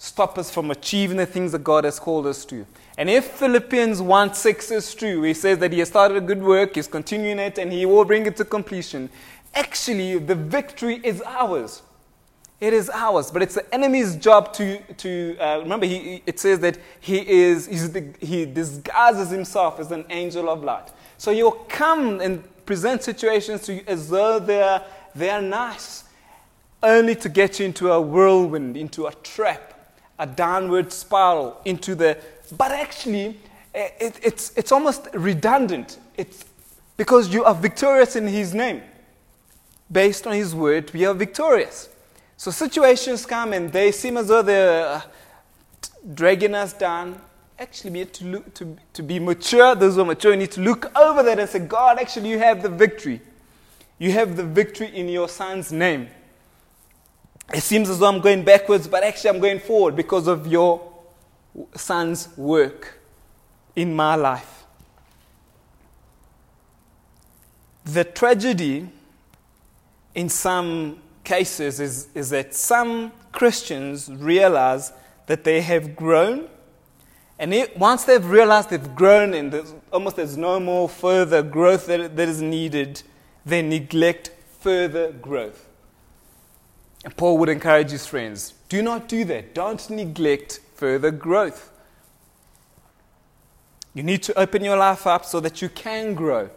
stop 0.04 0.36
us 0.36 0.50
from 0.50 0.70
achieving 0.70 1.16
the 1.16 1.24
things 1.24 1.52
that 1.52 1.64
God 1.64 1.84
has 1.84 1.98
called 1.98 2.26
us 2.26 2.44
to. 2.46 2.66
And 2.98 3.08
if 3.08 3.24
Philippians 3.24 4.02
1 4.02 4.34
6 4.34 4.70
is 4.70 4.94
true, 4.94 5.22
he 5.22 5.34
says 5.34 5.58
that 5.58 5.72
he 5.72 5.78
has 5.78 5.88
started 5.88 6.18
a 6.18 6.20
good 6.20 6.42
work, 6.42 6.74
he's 6.74 6.86
continuing 6.86 7.38
it, 7.38 7.58
and 7.58 7.72
he 7.72 7.86
will 7.86 8.04
bring 8.04 8.26
it 8.26 8.36
to 8.36 8.44
completion. 8.44 9.08
Actually, 9.54 10.18
the 10.18 10.34
victory 10.34 11.00
is 11.02 11.22
ours. 11.22 11.82
It 12.60 12.72
is 12.72 12.88
ours, 12.90 13.30
but 13.30 13.42
it's 13.42 13.54
the 13.54 13.74
enemy's 13.74 14.16
job 14.16 14.52
to, 14.54 14.78
to 14.94 15.36
uh, 15.38 15.58
remember, 15.60 15.86
he, 15.86 16.22
it 16.24 16.38
says 16.38 16.60
that 16.60 16.78
he, 17.00 17.18
is, 17.18 17.66
he 18.20 18.46
disguises 18.46 19.30
himself 19.30 19.80
as 19.80 19.90
an 19.90 20.04
angel 20.10 20.48
of 20.48 20.62
light. 20.62 20.92
So 21.18 21.32
he'll 21.32 21.50
come 21.50 22.20
and 22.20 22.44
present 22.64 23.02
situations 23.02 23.62
to 23.62 23.74
you 23.74 23.82
as 23.86 24.08
though 24.08 24.38
they're, 24.38 24.82
they're 25.14 25.42
nice, 25.42 26.03
only 26.84 27.16
to 27.16 27.28
get 27.28 27.58
you 27.58 27.66
into 27.66 27.90
a 27.90 28.00
whirlwind, 28.00 28.76
into 28.76 29.06
a 29.06 29.12
trap 29.22 29.74
a 30.18 30.26
downward 30.26 30.92
spiral 30.92 31.60
into 31.64 31.94
the. 31.94 32.18
But 32.56 32.72
actually, 32.72 33.38
eh, 33.74 33.88
it, 34.00 34.20
it's, 34.22 34.52
it's 34.56 34.72
almost 34.72 35.08
redundant. 35.12 35.98
It's 36.16 36.44
because 36.96 37.32
you 37.32 37.44
are 37.44 37.54
victorious 37.54 38.16
in 38.16 38.26
His 38.26 38.54
name. 38.54 38.82
Based 39.90 40.26
on 40.26 40.34
His 40.34 40.54
word, 40.54 40.92
we 40.92 41.04
are 41.04 41.14
victorious. 41.14 41.88
So 42.36 42.50
situations 42.50 43.26
come 43.26 43.52
and 43.52 43.72
they 43.72 43.92
seem 43.92 44.16
as 44.16 44.28
though 44.28 44.42
they're 44.42 44.86
uh, 44.86 45.02
dragging 46.14 46.54
us 46.54 46.72
down. 46.72 47.20
Actually, 47.58 47.90
we 47.90 47.98
need 48.00 48.12
to, 48.12 48.24
look, 48.24 48.54
to, 48.54 48.76
to 48.92 49.02
be 49.02 49.18
mature. 49.18 49.74
Those 49.74 49.94
who 49.94 50.02
are 50.02 50.06
mature 50.06 50.34
need 50.34 50.50
to 50.52 50.60
look 50.60 50.90
over 50.96 51.22
that 51.22 51.38
and 51.38 51.48
say, 51.48 51.60
God, 51.60 51.98
actually, 51.98 52.30
you 52.30 52.38
have 52.38 52.62
the 52.62 52.68
victory. 52.68 53.20
You 53.98 54.10
have 54.12 54.36
the 54.36 54.42
victory 54.42 54.88
in 54.88 55.08
your 55.08 55.28
son's 55.28 55.70
name. 55.70 56.08
It 57.52 57.62
seems 57.62 57.90
as 57.90 57.98
though 57.98 58.06
I'm 58.06 58.20
going 58.20 58.42
backwards, 58.42 58.88
but 58.88 59.02
actually 59.04 59.30
I'm 59.30 59.40
going 59.40 59.60
forward 59.60 59.96
because 59.96 60.26
of 60.26 60.46
your 60.46 60.92
son's 61.74 62.28
work 62.36 63.00
in 63.76 63.94
my 63.94 64.14
life. 64.14 64.64
The 67.84 68.04
tragedy 68.04 68.88
in 70.14 70.28
some 70.28 70.98
cases 71.22 71.80
is, 71.80 72.08
is 72.14 72.30
that 72.30 72.54
some 72.54 73.12
Christians 73.32 74.10
realize 74.10 74.92
that 75.26 75.44
they 75.44 75.60
have 75.60 75.96
grown, 75.96 76.48
and 77.38 77.52
it, 77.52 77.76
once 77.76 78.04
they've 78.04 78.24
realized 78.24 78.70
they've 78.70 78.94
grown 78.94 79.34
and 79.34 79.52
there's, 79.52 79.74
almost 79.92 80.16
there's 80.16 80.36
no 80.36 80.60
more 80.60 80.88
further 80.88 81.42
growth 81.42 81.86
that, 81.86 82.16
that 82.16 82.28
is 82.28 82.40
needed, 82.40 83.02
they 83.44 83.60
neglect 83.60 84.30
further 84.60 85.12
growth. 85.12 85.68
Paul 87.16 87.38
would 87.38 87.48
encourage 87.48 87.90
his 87.90 88.06
friends 88.06 88.54
do 88.68 88.82
not 88.82 89.06
do 89.08 89.24
that. 89.26 89.54
Don't 89.54 89.88
neglect 89.90 90.58
further 90.74 91.12
growth. 91.12 91.70
You 93.92 94.02
need 94.02 94.24
to 94.24 94.36
open 94.36 94.64
your 94.64 94.76
life 94.76 95.06
up 95.06 95.24
so 95.24 95.38
that 95.38 95.62
you 95.62 95.68
can 95.68 96.14
grow. 96.14 96.50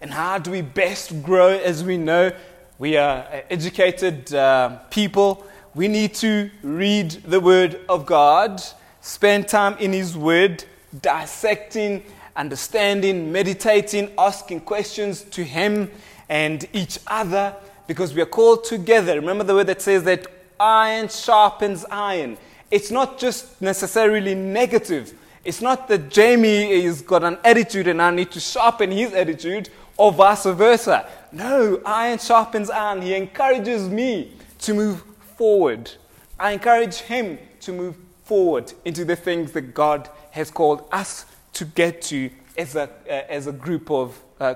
And 0.00 0.12
how 0.12 0.38
do 0.38 0.52
we 0.52 0.62
best 0.62 1.22
grow 1.24 1.48
as 1.48 1.82
we 1.82 1.96
know 1.96 2.30
we 2.78 2.96
are 2.96 3.26
educated 3.50 4.32
uh, 4.32 4.78
people? 4.90 5.44
We 5.74 5.88
need 5.88 6.14
to 6.16 6.50
read 6.62 7.10
the 7.10 7.40
Word 7.40 7.80
of 7.88 8.06
God, 8.06 8.62
spend 9.00 9.48
time 9.48 9.76
in 9.78 9.92
His 9.92 10.16
Word, 10.16 10.64
dissecting, 11.02 12.04
understanding, 12.36 13.32
meditating, 13.32 14.12
asking 14.16 14.60
questions 14.60 15.22
to 15.22 15.42
Him 15.42 15.90
and 16.28 16.68
each 16.72 17.00
other 17.08 17.56
because 17.86 18.14
we 18.14 18.20
are 18.20 18.26
called 18.26 18.64
together. 18.64 19.14
Remember 19.14 19.44
the 19.44 19.54
word 19.54 19.68
that 19.68 19.82
says 19.82 20.04
that 20.04 20.26
iron 20.58 21.08
sharpens 21.08 21.84
iron. 21.90 22.38
It's 22.70 22.90
not 22.90 23.18
just 23.18 23.60
necessarily 23.62 24.34
negative. 24.34 25.14
It's 25.44 25.60
not 25.60 25.86
that 25.88 26.10
Jamie 26.10 26.82
has 26.82 27.02
got 27.02 27.22
an 27.22 27.38
attitude 27.44 27.86
and 27.86 28.02
I 28.02 28.10
need 28.10 28.32
to 28.32 28.40
sharpen 28.40 28.90
his 28.90 29.12
attitude 29.12 29.70
or 29.96 30.12
vice 30.12 30.44
versa. 30.44 31.08
No, 31.30 31.80
iron 31.86 32.18
sharpens 32.18 32.68
iron. 32.68 33.02
He 33.02 33.14
encourages 33.14 33.88
me 33.88 34.32
to 34.60 34.74
move 34.74 35.04
forward. 35.36 35.90
I 36.38 36.52
encourage 36.52 36.96
him 36.96 37.38
to 37.60 37.72
move 37.72 37.96
forward 38.24 38.72
into 38.84 39.04
the 39.04 39.14
things 39.14 39.52
that 39.52 39.72
God 39.72 40.10
has 40.32 40.50
called 40.50 40.88
us 40.90 41.26
to 41.54 41.64
get 41.64 42.02
to 42.02 42.30
as 42.58 42.74
a, 42.74 42.90
uh, 43.08 43.12
as 43.28 43.46
a 43.46 43.52
group 43.52 43.90
of 43.90 44.20
uh, 44.40 44.54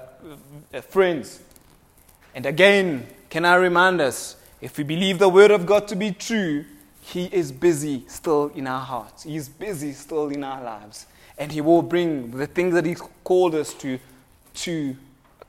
friends. 0.89 1.41
And 2.35 2.47
again, 2.47 3.07
can 3.31 3.45
I 3.45 3.55
remind 3.55 4.01
us, 4.01 4.37
if 4.61 4.77
we 4.77 4.85
believe 4.85 5.19
the 5.19 5.29
Word 5.29 5.51
of 5.51 5.65
God 5.65 5.89
to 5.89 5.97
be 5.97 6.13
true, 6.13 6.65
He 7.01 7.27
is 7.27 7.51
busy 7.51 8.05
still 8.09 8.49
in 8.55 8.67
our 8.67 8.85
hearts. 8.85 9.23
He 9.23 9.37
is 9.37 9.49
busy 9.49 9.93
still 9.93 10.29
in 10.29 10.45
our 10.45 10.63
lives. 10.63 11.07
And 11.39 11.51
He 11.51 11.63
will 11.63 11.81
bring 11.81 12.33
the 12.33 12.47
things 12.47 12.75
that 12.75 12.85
He 12.85 12.97
called 13.25 13.55
us 13.55 13.73
to 13.75 13.99
to 14.53 14.97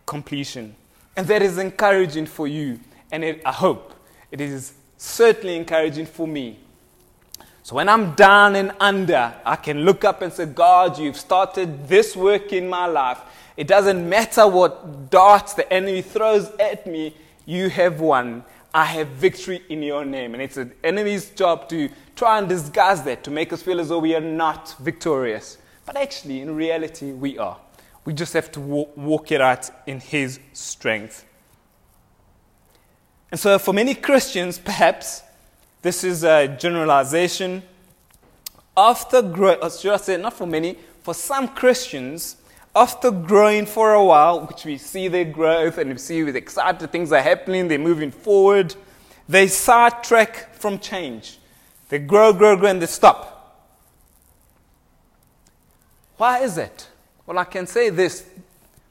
completion. 0.05 0.75
And 1.17 1.27
that 1.27 1.41
is 1.41 1.57
encouraging 1.57 2.27
for 2.27 2.47
you. 2.47 2.79
And 3.11 3.23
it, 3.23 3.41
I 3.45 3.51
hope 3.51 3.93
it 4.31 4.39
is 4.39 4.73
certainly 4.97 5.55
encouraging 5.55 6.05
for 6.05 6.27
me. 6.27 6.59
So 7.63 7.75
when 7.75 7.89
I'm 7.89 8.13
down 8.15 8.55
and 8.55 8.71
under, 8.79 9.33
I 9.45 9.55
can 9.55 9.81
look 9.81 10.03
up 10.03 10.21
and 10.21 10.31
say, 10.31 10.45
God, 10.45 10.97
you've 10.97 11.17
started 11.17 11.87
this 11.87 12.15
work 12.15 12.53
in 12.53 12.67
my 12.67 12.85
life. 12.85 13.19
It 13.57 13.67
doesn't 13.67 14.07
matter 14.07 14.47
what 14.47 15.09
darts 15.09 15.53
the 15.53 15.71
enemy 15.71 16.01
throws 16.01 16.49
at 16.59 16.87
me, 16.87 17.15
you 17.45 17.69
have 17.69 17.99
won. 17.99 18.43
I 18.73 18.85
have 18.85 19.09
victory 19.09 19.61
in 19.69 19.83
your 19.83 20.05
name. 20.05 20.33
And 20.33 20.41
it's 20.41 20.55
the 20.55 20.71
enemy's 20.83 21.29
job 21.31 21.67
to 21.69 21.89
try 22.15 22.37
and 22.37 22.47
disguise 22.47 23.03
that, 23.03 23.23
to 23.25 23.31
make 23.31 23.51
us 23.51 23.61
feel 23.61 23.79
as 23.79 23.89
though 23.89 23.99
we 23.99 24.15
are 24.15 24.21
not 24.21 24.75
victorious. 24.79 25.57
But 25.85 25.97
actually, 25.97 26.41
in 26.41 26.55
reality, 26.55 27.11
we 27.11 27.37
are. 27.37 27.57
We 28.05 28.13
just 28.13 28.33
have 28.33 28.51
to 28.53 28.59
walk, 28.59 29.31
it 29.31 29.41
out 29.41 29.69
in 29.85 29.99
His 29.99 30.39
strength. 30.53 31.25
And 33.29 33.39
so, 33.39 33.59
for 33.59 33.73
many 33.73 33.93
Christians, 33.93 34.57
perhaps 34.57 35.21
this 35.81 36.03
is 36.03 36.23
a 36.23 36.47
generalization. 36.47 37.63
After 38.75 39.21
growth, 39.21 39.59
uh, 39.61 39.69
should 39.69 39.93
I 39.93 39.97
say, 39.97 40.17
not 40.17 40.33
for 40.33 40.47
many, 40.47 40.77
for 41.03 41.13
some 41.13 41.49
Christians, 41.49 42.37
after 42.75 43.11
growing 43.11 43.65
for 43.65 43.93
a 43.93 44.03
while, 44.03 44.45
which 44.45 44.63
we 44.65 44.77
see 44.77 45.07
their 45.07 45.25
growth 45.25 45.77
and 45.77 45.89
we 45.89 45.97
see 45.97 46.23
with 46.23 46.35
excited 46.35 46.91
things 46.91 47.11
are 47.11 47.21
happening, 47.21 47.67
they're 47.67 47.77
moving 47.77 48.11
forward, 48.11 48.75
they 49.27 49.47
sidetrack 49.47 50.53
from 50.55 50.79
change. 50.79 51.39
They 51.89 51.99
grow, 51.99 52.31
grow, 52.31 52.55
grow, 52.55 52.69
and 52.69 52.81
they 52.81 52.85
stop. 52.85 53.67
Why 56.17 56.39
is 56.39 56.57
it? 56.57 56.87
Well, 57.25 57.37
I 57.39 57.43
can 57.43 57.67
say 57.67 57.89
this 57.89 58.25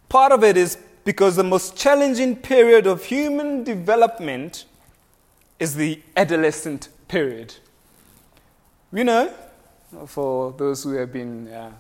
part 0.09 0.33
of 0.33 0.45
it 0.45 0.57
is 0.57 0.77
because 1.05 1.37
the 1.37 1.45
most 1.45 1.77
challenging 1.77 2.37
period 2.37 2.87
of 2.87 3.05
human 3.05 3.65
development 3.65 4.67
is 5.59 5.75
the 5.75 6.03
adolescent 6.17 6.89
period. 7.09 7.55
We 8.93 9.05
know, 9.05 9.33
for 10.07 10.53
those 10.53 10.83
who 10.83 10.93
have 10.93 11.13
been 11.13 11.49
uh, 11.49 11.73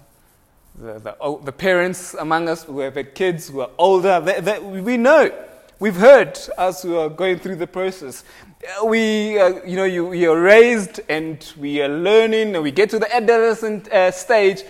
the, 0.80 0.98
the, 0.98 1.38
the, 1.44 1.52
parents 1.52 2.14
among 2.14 2.48
us 2.48 2.64
who 2.64 2.78
have 2.80 2.94
had 2.94 3.14
kids 3.14 3.48
who 3.48 3.60
are 3.60 3.70
older, 3.76 4.20
we 4.62 4.96
know, 4.96 5.30
we've 5.78 5.96
heard 5.96 6.38
us 6.56 6.82
who 6.82 6.96
are 6.96 7.10
going 7.10 7.38
through 7.38 7.56
the 7.56 7.66
process. 7.66 8.24
We, 8.84 9.38
uh, 9.38 9.62
you 9.64 9.76
know, 9.76 9.84
you, 9.84 10.06
we 10.06 10.26
are 10.26 10.40
raised 10.40 11.00
and 11.08 11.46
we 11.58 11.82
are 11.82 11.88
learning, 11.88 12.54
and 12.54 12.62
we 12.62 12.70
get 12.70 12.88
to 12.90 12.98
the 12.98 13.14
adolescent 13.14 13.92
uh, 13.92 14.10
stage, 14.10 14.62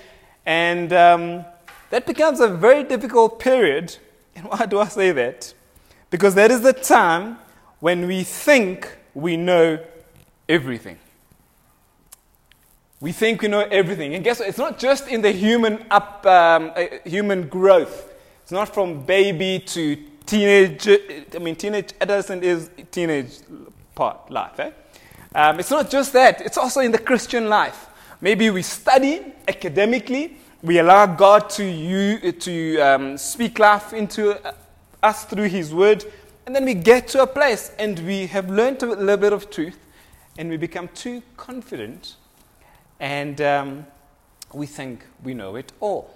and 0.46 0.92
um, 0.92 1.44
that 1.90 2.06
becomes 2.06 2.40
a 2.40 2.48
very 2.48 2.84
difficult 2.84 3.38
period. 3.38 3.96
And 4.36 4.46
why 4.46 4.64
do 4.66 4.78
I 4.78 4.86
say 4.86 5.10
that? 5.12 5.52
Because 6.08 6.34
that 6.36 6.52
is 6.52 6.60
the 6.60 6.72
time 6.72 7.36
when 7.80 8.06
we 8.06 8.22
think 8.22 8.96
we 9.12 9.36
know 9.36 9.84
everything. 10.48 10.98
We 13.00 13.12
think 13.12 13.40
we 13.40 13.48
know 13.48 13.60
everything. 13.60 14.14
And 14.14 14.22
guess 14.22 14.40
what? 14.40 14.48
It's 14.48 14.58
not 14.58 14.78
just 14.78 15.08
in 15.08 15.22
the 15.22 15.32
human, 15.32 15.86
up, 15.90 16.24
um, 16.26 16.72
uh, 16.76 16.84
human 17.04 17.48
growth. 17.48 18.12
It's 18.42 18.52
not 18.52 18.74
from 18.74 19.06
baby 19.06 19.58
to 19.58 19.96
teenage. 20.26 20.86
I 20.86 21.38
mean, 21.38 21.56
teenage, 21.56 21.94
adolescent 21.98 22.44
is 22.44 22.70
teenage 22.90 23.38
part 23.94 24.30
life. 24.30 24.60
Eh? 24.60 24.70
Um, 25.34 25.58
it's 25.60 25.70
not 25.70 25.88
just 25.90 26.12
that. 26.12 26.42
It's 26.42 26.58
also 26.58 26.80
in 26.80 26.92
the 26.92 26.98
Christian 26.98 27.48
life. 27.48 27.86
Maybe 28.20 28.50
we 28.50 28.60
study 28.60 29.32
academically. 29.48 30.36
We 30.62 30.78
allow 30.78 31.06
God 31.06 31.48
to, 31.50 31.64
you, 31.64 32.32
to 32.32 32.80
um, 32.80 33.16
speak 33.16 33.58
life 33.58 33.94
into 33.94 34.38
us 35.02 35.24
through 35.24 35.48
His 35.48 35.72
Word. 35.72 36.04
And 36.44 36.54
then 36.54 36.66
we 36.66 36.74
get 36.74 37.08
to 37.08 37.22
a 37.22 37.26
place 37.26 37.72
and 37.78 37.98
we 38.00 38.26
have 38.26 38.50
learned 38.50 38.82
a 38.82 38.86
little 38.86 39.16
bit 39.16 39.32
of 39.32 39.48
truth 39.48 39.78
and 40.36 40.50
we 40.50 40.58
become 40.58 40.88
too 40.88 41.22
confident 41.38 42.16
and 43.00 43.40
um, 43.40 43.86
we 44.52 44.66
think 44.66 45.04
we 45.24 45.34
know 45.34 45.56
it 45.56 45.72
all. 45.80 46.14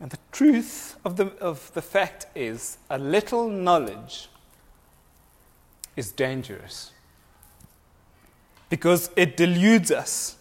And 0.00 0.10
the 0.10 0.18
truth 0.30 0.96
of 1.04 1.16
the, 1.16 1.28
of 1.40 1.72
the 1.72 1.80
fact 1.80 2.26
is, 2.34 2.76
a 2.90 2.98
little 2.98 3.48
knowledge 3.48 4.28
is 5.94 6.12
dangerous 6.12 6.90
because 8.68 9.10
it 9.16 9.36
deludes 9.36 9.90
us 9.90 10.36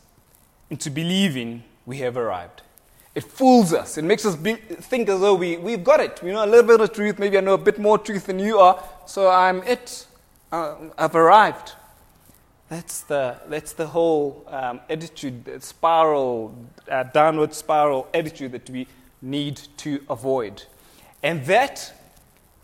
into 0.70 0.90
believing 0.90 1.64
we 1.86 2.00
have 2.00 2.18
arrived. 2.18 2.64
It 3.14 3.24
fools 3.24 3.72
us. 3.72 3.98
It 3.98 4.04
makes 4.04 4.26
us 4.26 4.36
be, 4.36 4.56
think 4.56 5.08
as 5.08 5.22
though 5.22 5.36
we, 5.36 5.56
we've 5.56 5.84
got 5.84 6.02
it. 6.02 6.22
We 6.22 6.32
know 6.32 6.44
a 6.44 6.48
little 6.48 6.68
bit 6.68 6.82
of 6.82 6.92
truth. 6.92 7.18
Maybe 7.18 7.38
I 7.38 7.42
know 7.42 7.54
a 7.54 7.58
bit 7.58 7.80
more 7.80 7.98
truth 7.98 8.26
than 8.26 8.40
you 8.40 8.58
are, 8.60 8.84
so 9.06 9.30
I'm 9.30 9.64
it 9.64 10.06
uh, 10.52 10.76
I've 10.98 11.16
arrived. 11.16 11.74
That's 12.70 13.02
the, 13.02 13.38
that's 13.48 13.74
the 13.74 13.88
whole 13.88 14.44
um, 14.48 14.82
attitude, 14.90 15.62
spiral, 15.64 16.56
uh, 16.90 17.04
downward 17.04 17.54
spiral 17.54 18.08
attitude 18.14 18.54
that 18.54 18.70
we 18.70 18.88
need 19.22 19.62
to 19.78 20.04
avoid. 20.10 20.64
And 21.22 21.46
that 21.46 21.94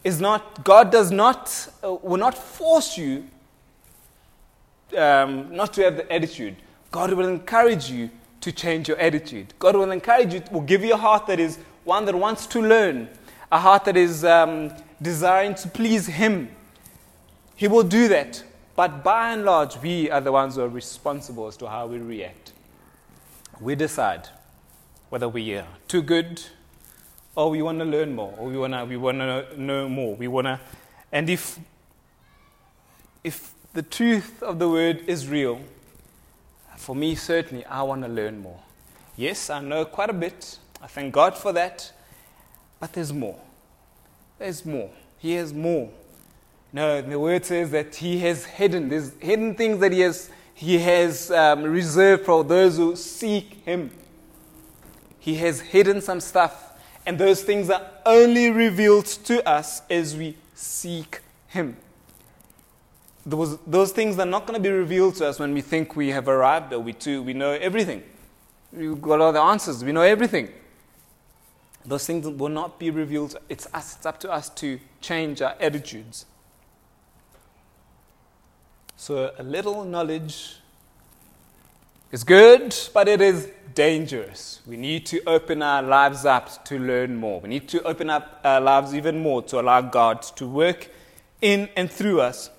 is 0.04 0.20
not, 0.20 0.64
God 0.64 0.92
does 0.92 1.12
not, 1.12 1.68
uh, 1.84 1.94
will 2.02 2.18
not 2.18 2.36
force 2.36 2.98
you 2.98 3.28
um, 4.98 5.56
not 5.56 5.74
to 5.74 5.84
have 5.84 5.98
the 5.98 6.12
attitude. 6.12 6.56
God 6.92 7.14
will 7.14 7.28
encourage 7.28 7.90
you 7.90 8.10
to 8.42 8.52
change 8.52 8.88
your 8.88 8.98
attitude. 8.98 9.54
God 9.60 9.76
will 9.76 9.92
encourage 9.92 10.34
you, 10.34 10.42
will 10.52 10.62
give 10.62 10.84
you 10.84 10.94
a 10.94 10.98
heart 10.98 11.28
that 11.28 11.40
is 11.40 11.60
one 11.84 12.06
that 12.06 12.16
wants 12.16 12.48
to 12.48 12.62
learn, 12.62 13.08
a 13.52 13.60
heart 13.60 13.86
that 13.86 13.96
is 13.96 14.26
um, 14.26 14.72
desiring 15.02 15.56
to 15.56 15.68
please 15.68 16.08
Him 16.08 16.50
he 17.62 17.68
will 17.68 17.84
do 17.84 18.08
that. 18.08 18.44
But 18.76 19.04
by 19.04 19.34
and 19.34 19.46
large, 19.46 19.78
we 19.84 20.10
are 20.10 20.20
the 20.20 20.32
ones 20.32 20.56
who 20.56 20.64
are 20.64 20.68
responsible 20.68 21.46
as 21.46 21.56
to 21.58 21.70
how 21.70 21.86
we 21.86 22.00
react. 22.00 22.54
We 23.60 23.76
decide 23.76 24.30
whether 25.10 25.30
we 25.30 25.54
are 25.54 25.68
too 25.88 26.02
good 26.02 26.42
or 27.36 27.52
we 27.52 27.62
want 27.62 27.78
to 27.78 27.86
learn 27.86 28.16
more 28.16 28.34
or 28.40 28.48
we 28.48 28.58
want 28.58 28.74
to 28.74 28.86
we 28.86 28.98
wanna 28.98 29.46
know 29.56 29.88
more. 29.88 30.16
We 30.16 30.28
want 30.28 30.48
to, 30.48 30.60
and 31.12 31.30
if, 31.30 31.60
if 33.24 33.54
the 33.74 33.84
truth 33.84 34.42
of 34.42 34.58
the 34.58 34.68
word 34.68 35.04
is 35.06 35.28
real, 35.28 35.62
for 36.78 36.96
me, 36.96 37.14
certainly, 37.14 37.64
I 37.66 37.84
want 37.84 38.02
to 38.02 38.08
learn 38.08 38.42
more. 38.42 38.60
Yes, 39.16 39.52
I 39.52 39.62
know 39.62 39.86
quite 39.86 40.10
a 40.10 40.14
bit. 40.14 40.58
I 40.82 40.88
thank 40.88 41.14
God 41.14 41.38
for 41.38 41.54
that. 41.54 41.92
But 42.80 42.94
there's 42.94 43.14
more. 43.14 43.40
There's 44.40 44.66
more. 44.66 44.90
He 45.20 45.34
has 45.34 45.54
more 45.54 45.92
no, 46.74 47.02
the 47.02 47.20
word 47.20 47.46
says 47.46 47.72
that 47.72 47.96
He 47.96 48.20
has 48.20 48.46
hidden. 48.46 48.90
There's 48.90 49.14
hidden 49.20 49.56
things 49.56 49.80
that 49.80 49.92
He 49.92 50.02
has, 50.02 50.30
he 50.54 50.78
has 50.80 51.30
um, 51.32 51.64
reserved 51.64 52.26
for 52.26 52.44
those 52.44 52.78
who 52.78 52.96
seek 52.96 53.64
Him. 53.66 53.92
He 55.20 55.36
has 55.36 55.60
hidden 55.60 56.02
some 56.02 56.20
stuff, 56.20 56.74
and 57.06 57.18
those 57.18 57.44
things 57.44 57.70
are 57.70 57.86
only 58.06 58.50
revealed 58.50 59.06
to 59.06 59.48
us 59.48 59.82
as 59.90 60.16
we 60.16 60.38
seek 60.56 61.20
Him. 61.48 61.78
Those, 63.26 63.58
those 63.68 63.92
things 63.92 64.18
are 64.18 64.26
not 64.26 64.48
going 64.48 64.62
to 64.62 64.64
be 64.64 64.74
revealed 64.74 65.16
to 65.16 65.28
us 65.28 65.40
when 65.40 65.54
we 65.54 65.62
think 65.62 65.96
we 65.96 66.10
have 66.10 66.28
arrived 66.28 66.74
or 66.74 66.80
we, 66.80 66.94
too, 66.94 67.22
we 67.22 67.34
know 67.34 67.52
everything. 67.52 68.02
We've 68.74 69.00
got 69.00 69.22
all 69.22 69.34
the 69.34 69.42
answers, 69.42 69.84
we 69.84 69.92
know 69.92 70.02
everything. 70.02 70.50
Those 71.86 72.06
things 72.06 72.28
will 72.28 72.50
not 72.50 72.80
be 72.80 72.90
revealed. 72.90 73.36
It's 73.50 73.68
us, 73.74 73.98
it's 73.98 74.06
up 74.06 74.20
to 74.22 74.32
us 74.32 74.50
to 74.50 74.80
change 75.02 75.42
our 75.42 75.56
attitudes. 75.60 76.26
So 79.02 79.32
a 79.36 79.42
little 79.42 79.84
knowledge 79.84 80.58
is 82.12 82.24
good, 82.24 82.76
but 82.94 83.08
it 83.08 83.20
is 83.20 83.50
dangerous. 83.74 84.60
We 84.68 84.78
need 84.78 85.08
to 85.08 85.24
open 85.24 85.64
our 85.64 85.82
lives 85.82 86.24
up 86.24 86.64
to 86.66 86.78
learn 86.78 87.16
more. 87.16 87.40
We 87.40 87.50
need 87.50 87.68
to 87.70 87.82
open 87.82 88.12
up 88.12 88.40
our 88.44 88.62
lives 88.62 88.94
even 88.94 89.18
more 89.18 89.42
to 89.42 89.60
allow 89.60 89.82
God 89.82 90.22
to 90.36 90.46
work 90.48 90.92
in 91.42 91.68
and 91.76 91.90
through 91.92 92.22
us 92.22 92.52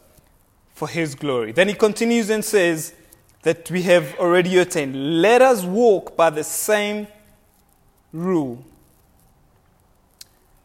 for 0.75 0.89
His 0.89 1.15
glory. 1.15 1.53
Then 1.53 1.69
he 1.69 1.75
continues 1.75 2.29
and 2.29 2.45
says 2.45 2.93
that 3.43 3.71
we 3.71 3.83
have 3.83 4.19
already 4.19 4.59
attained. 4.59 5.23
Let 5.23 5.43
us 5.43 5.63
walk 5.63 6.17
by 6.17 6.31
the 6.31 6.43
same 6.43 7.07
rule. 8.13 8.65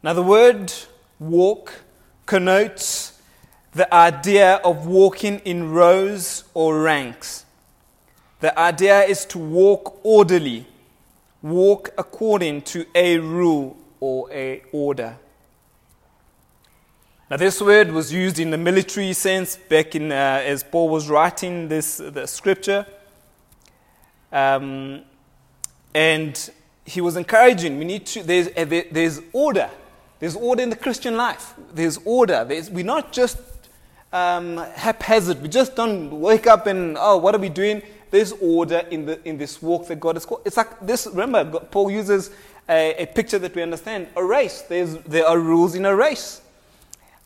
Now, 0.02 0.12
the 0.12 0.24
word 0.24 0.72
walk 1.20 1.72
connotes 2.26 3.17
the 3.78 3.94
idea 3.94 4.56
of 4.56 4.86
walking 4.86 5.38
in 5.44 5.70
rows 5.70 6.42
or 6.52 6.82
ranks. 6.82 7.46
The 8.40 8.58
idea 8.58 9.02
is 9.04 9.24
to 9.26 9.38
walk 9.38 10.04
orderly, 10.04 10.66
walk 11.42 11.90
according 11.96 12.62
to 12.62 12.84
a 12.92 13.18
rule 13.18 13.76
or 14.00 14.32
a 14.32 14.62
order. 14.72 15.16
Now, 17.30 17.36
this 17.36 17.60
word 17.60 17.92
was 17.92 18.12
used 18.12 18.40
in 18.40 18.50
the 18.50 18.58
military 18.58 19.12
sense 19.12 19.56
back 19.56 19.94
in, 19.94 20.10
uh, 20.10 20.42
as 20.44 20.64
Paul 20.64 20.88
was 20.88 21.08
writing 21.08 21.68
this 21.68 21.98
the 21.98 22.26
scripture. 22.26 22.84
Um, 24.32 25.02
and 25.94 26.50
he 26.84 27.00
was 27.00 27.16
encouraging, 27.16 27.78
we 27.78 27.84
need 27.84 28.06
to, 28.06 28.24
there's, 28.24 28.48
there's 28.90 29.20
order. 29.32 29.70
There's 30.18 30.34
order 30.34 30.62
in 30.62 30.70
the 30.70 30.76
Christian 30.76 31.16
life. 31.16 31.54
There's 31.72 31.98
order. 32.04 32.44
There's, 32.44 32.70
we're 32.70 32.84
not 32.84 33.12
just 33.12 33.38
um, 34.12 34.56
haphazard. 34.56 35.42
We 35.42 35.48
just 35.48 35.76
don't 35.76 36.10
wake 36.20 36.46
up 36.46 36.66
and, 36.66 36.96
oh, 36.98 37.16
what 37.18 37.34
are 37.34 37.38
we 37.38 37.48
doing? 37.48 37.82
There's 38.10 38.32
order 38.32 38.78
in, 38.90 39.06
the, 39.06 39.28
in 39.28 39.36
this 39.36 39.60
walk 39.60 39.86
that 39.88 40.00
God 40.00 40.16
has 40.16 40.24
called. 40.24 40.42
It's 40.44 40.56
like 40.56 40.80
this, 40.80 41.06
remember, 41.06 41.60
Paul 41.60 41.90
uses 41.90 42.30
a, 42.68 43.02
a 43.02 43.06
picture 43.06 43.38
that 43.38 43.54
we 43.54 43.62
understand 43.62 44.08
a 44.16 44.24
race. 44.24 44.62
There's, 44.62 44.96
there 44.98 45.26
are 45.26 45.38
rules 45.38 45.74
in 45.74 45.84
a 45.84 45.94
race. 45.94 46.40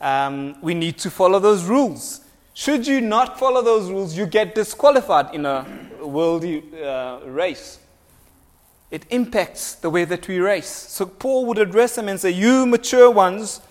Um, 0.00 0.56
we 0.60 0.74
need 0.74 0.98
to 0.98 1.10
follow 1.10 1.38
those 1.38 1.64
rules. 1.64 2.20
Should 2.54 2.86
you 2.86 3.00
not 3.00 3.38
follow 3.38 3.62
those 3.62 3.88
rules, 3.88 4.16
you 4.16 4.26
get 4.26 4.54
disqualified 4.54 5.34
in 5.34 5.46
a 5.46 5.66
worldly 6.02 6.62
uh, 6.82 7.20
race. 7.24 7.78
It 8.90 9.06
impacts 9.08 9.76
the 9.76 9.88
way 9.88 10.04
that 10.04 10.28
we 10.28 10.38
race. 10.38 10.68
So 10.68 11.06
Paul 11.06 11.46
would 11.46 11.58
address 11.58 11.94
them 11.94 12.08
and 12.08 12.20
say, 12.20 12.30
You 12.30 12.66
mature 12.66 13.10
ones, 13.10 13.62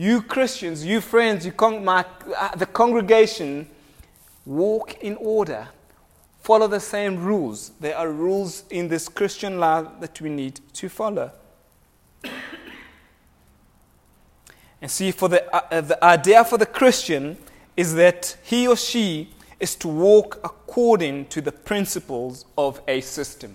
you 0.00 0.22
Christians, 0.22 0.82
you 0.82 1.02
friends, 1.02 1.44
you 1.44 1.52
con- 1.52 1.84
my, 1.84 2.06
uh, 2.34 2.56
the 2.56 2.64
congregation, 2.64 3.68
walk 4.46 4.96
in 5.02 5.14
order. 5.16 5.68
Follow 6.40 6.66
the 6.66 6.80
same 6.80 7.22
rules. 7.22 7.72
There 7.80 7.94
are 7.94 8.10
rules 8.10 8.64
in 8.70 8.88
this 8.88 9.10
Christian 9.10 9.60
life 9.60 9.86
that 10.00 10.18
we 10.22 10.30
need 10.30 10.60
to 10.72 10.88
follow. 10.88 11.30
and 14.80 14.90
see, 14.90 15.12
for 15.12 15.28
the, 15.28 15.54
uh, 15.54 15.60
uh, 15.70 15.80
the 15.82 16.02
idea 16.02 16.46
for 16.46 16.56
the 16.56 16.64
Christian 16.64 17.36
is 17.76 17.94
that 17.96 18.38
he 18.42 18.66
or 18.66 18.76
she 18.76 19.34
is 19.60 19.74
to 19.76 19.88
walk 19.88 20.40
according 20.42 21.26
to 21.26 21.42
the 21.42 21.52
principles 21.52 22.46
of 22.56 22.80
a 22.88 23.02
system. 23.02 23.54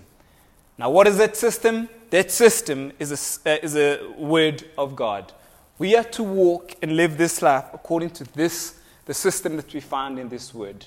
Now, 0.78 0.90
what 0.90 1.08
is 1.08 1.18
that 1.18 1.36
system? 1.36 1.88
That 2.10 2.30
system 2.30 2.92
is 3.00 3.10
a, 3.10 3.50
uh, 3.50 3.58
is 3.64 3.74
a 3.74 3.98
word 4.16 4.62
of 4.78 4.94
God. 4.94 5.32
We 5.78 5.94
are 5.94 6.04
to 6.04 6.22
walk 6.22 6.74
and 6.80 6.96
live 6.96 7.18
this 7.18 7.42
life 7.42 7.66
according 7.74 8.10
to 8.10 8.24
this, 8.32 8.78
the 9.04 9.12
system 9.12 9.56
that 9.56 9.72
we 9.74 9.80
find 9.80 10.18
in 10.18 10.28
this 10.28 10.54
word. 10.54 10.86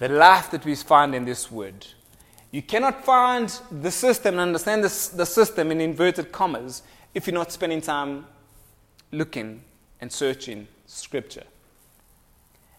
The 0.00 0.08
life 0.08 0.50
that 0.50 0.64
we 0.64 0.74
find 0.74 1.14
in 1.14 1.24
this 1.24 1.50
word. 1.50 1.86
You 2.50 2.62
cannot 2.62 3.04
find 3.04 3.48
the 3.70 3.90
system 3.90 4.34
and 4.34 4.40
understand 4.40 4.82
the, 4.82 5.16
the 5.16 5.26
system 5.26 5.70
in 5.70 5.80
inverted 5.80 6.32
commas 6.32 6.82
if 7.14 7.26
you're 7.26 7.34
not 7.34 7.52
spending 7.52 7.80
time 7.80 8.26
looking 9.12 9.62
and 10.00 10.10
searching 10.10 10.66
Scripture. 10.86 11.44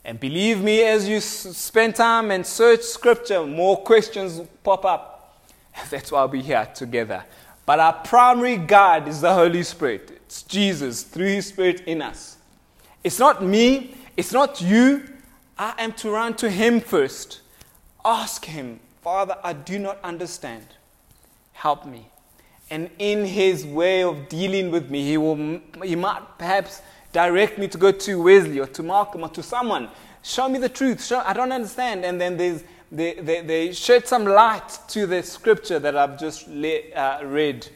And 0.04 0.20
believe 0.20 0.62
me, 0.62 0.84
as 0.84 1.08
you 1.08 1.20
spend 1.20 1.96
time 1.96 2.30
and 2.30 2.46
search 2.46 2.82
Scripture, 2.82 3.46
more 3.46 3.78
questions 3.78 4.42
pop 4.64 4.86
up. 4.86 5.46
That's 5.90 6.12
why 6.12 6.26
we're 6.26 6.44
here 6.44 6.68
together. 6.76 7.24
But 7.66 7.80
our 7.80 7.94
primary 7.94 8.58
guide 8.58 9.08
is 9.08 9.22
the 9.22 9.34
Holy 9.34 9.64
Spirit. 9.64 10.15
It's 10.36 10.44
Jesus 10.44 11.04
through 11.04 11.28
His 11.28 11.46
Spirit 11.46 11.84
in 11.86 12.02
us. 12.02 12.36
It's 13.06 13.20
not 13.20 13.42
me, 13.42 13.96
it's 14.18 14.34
not 14.34 14.62
you. 14.62 15.08
I 15.58 15.76
am 15.78 15.94
to 15.94 16.12
run 16.12 16.34
to 16.36 16.50
Him 16.50 16.82
first. 16.82 17.40
Ask 18.04 18.44
Him, 18.44 18.82
Father, 19.02 19.38
I 19.46 19.54
do 19.54 19.80
not 19.80 19.98
understand. 20.04 20.66
Help 21.54 21.86
me. 21.86 22.10
And 22.70 22.90
in 23.00 23.24
His 23.24 23.66
way 23.66 24.04
of 24.04 24.28
dealing 24.28 24.72
with 24.72 24.92
me, 24.92 25.08
He, 25.08 25.16
will, 25.16 25.62
he 25.82 25.96
might 25.96 26.22
perhaps 26.38 26.82
direct 27.14 27.58
me 27.58 27.70
to 27.70 27.78
go 27.78 27.94
to 27.94 28.22
Wesley 28.22 28.60
or 28.60 28.68
to 28.68 28.84
Malcolm 28.84 29.24
or 29.24 29.30
to 29.30 29.42
someone. 29.42 29.88
Show 30.22 30.50
me 30.50 30.60
the 30.60 30.68
truth. 30.68 31.06
Show, 31.06 31.24
I 31.26 31.32
don't 31.32 31.54
understand. 31.54 32.04
And 32.04 32.20
then 32.20 32.36
there's, 32.36 32.62
they, 32.92 33.14
they, 33.14 33.40
they 33.40 33.72
shed 33.72 34.06
some 34.06 34.26
light 34.26 34.80
to 34.90 35.08
the 35.08 35.24
scripture 35.24 35.80
that 35.80 35.96
I've 35.96 36.20
just 36.20 36.46
le- 36.50 36.92
uh, 36.94 37.22
read 37.24 37.70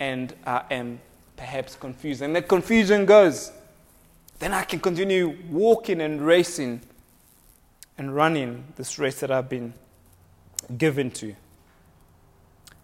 and 0.00 0.34
I 0.46 0.62
am 0.70 1.00
perhaps 1.38 1.76
confused. 1.76 2.20
And 2.20 2.36
that 2.36 2.48
confusion 2.48 3.06
goes. 3.06 3.52
Then 4.40 4.52
I 4.52 4.64
can 4.64 4.80
continue 4.80 5.38
walking 5.50 6.00
and 6.00 6.20
racing 6.20 6.82
and 7.96 8.14
running 8.14 8.64
this 8.76 8.98
race 8.98 9.20
that 9.20 9.30
I've 9.30 9.48
been 9.48 9.72
given 10.76 11.10
to. 11.12 11.34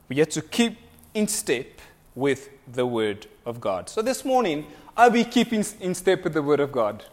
We 0.08 0.16
have 0.16 0.30
to 0.30 0.42
keep 0.42 0.78
in 1.12 1.28
step 1.28 1.66
with 2.14 2.48
the 2.72 2.86
Word 2.86 3.26
of 3.44 3.60
God. 3.60 3.88
So 3.88 4.02
this 4.02 4.24
morning, 4.24 4.66
are 4.96 5.10
we 5.10 5.24
keeping 5.24 5.64
in 5.80 5.94
step 5.94 6.24
with 6.24 6.32
the 6.32 6.42
Word 6.42 6.60
of 6.60 6.72
God? 6.72 7.04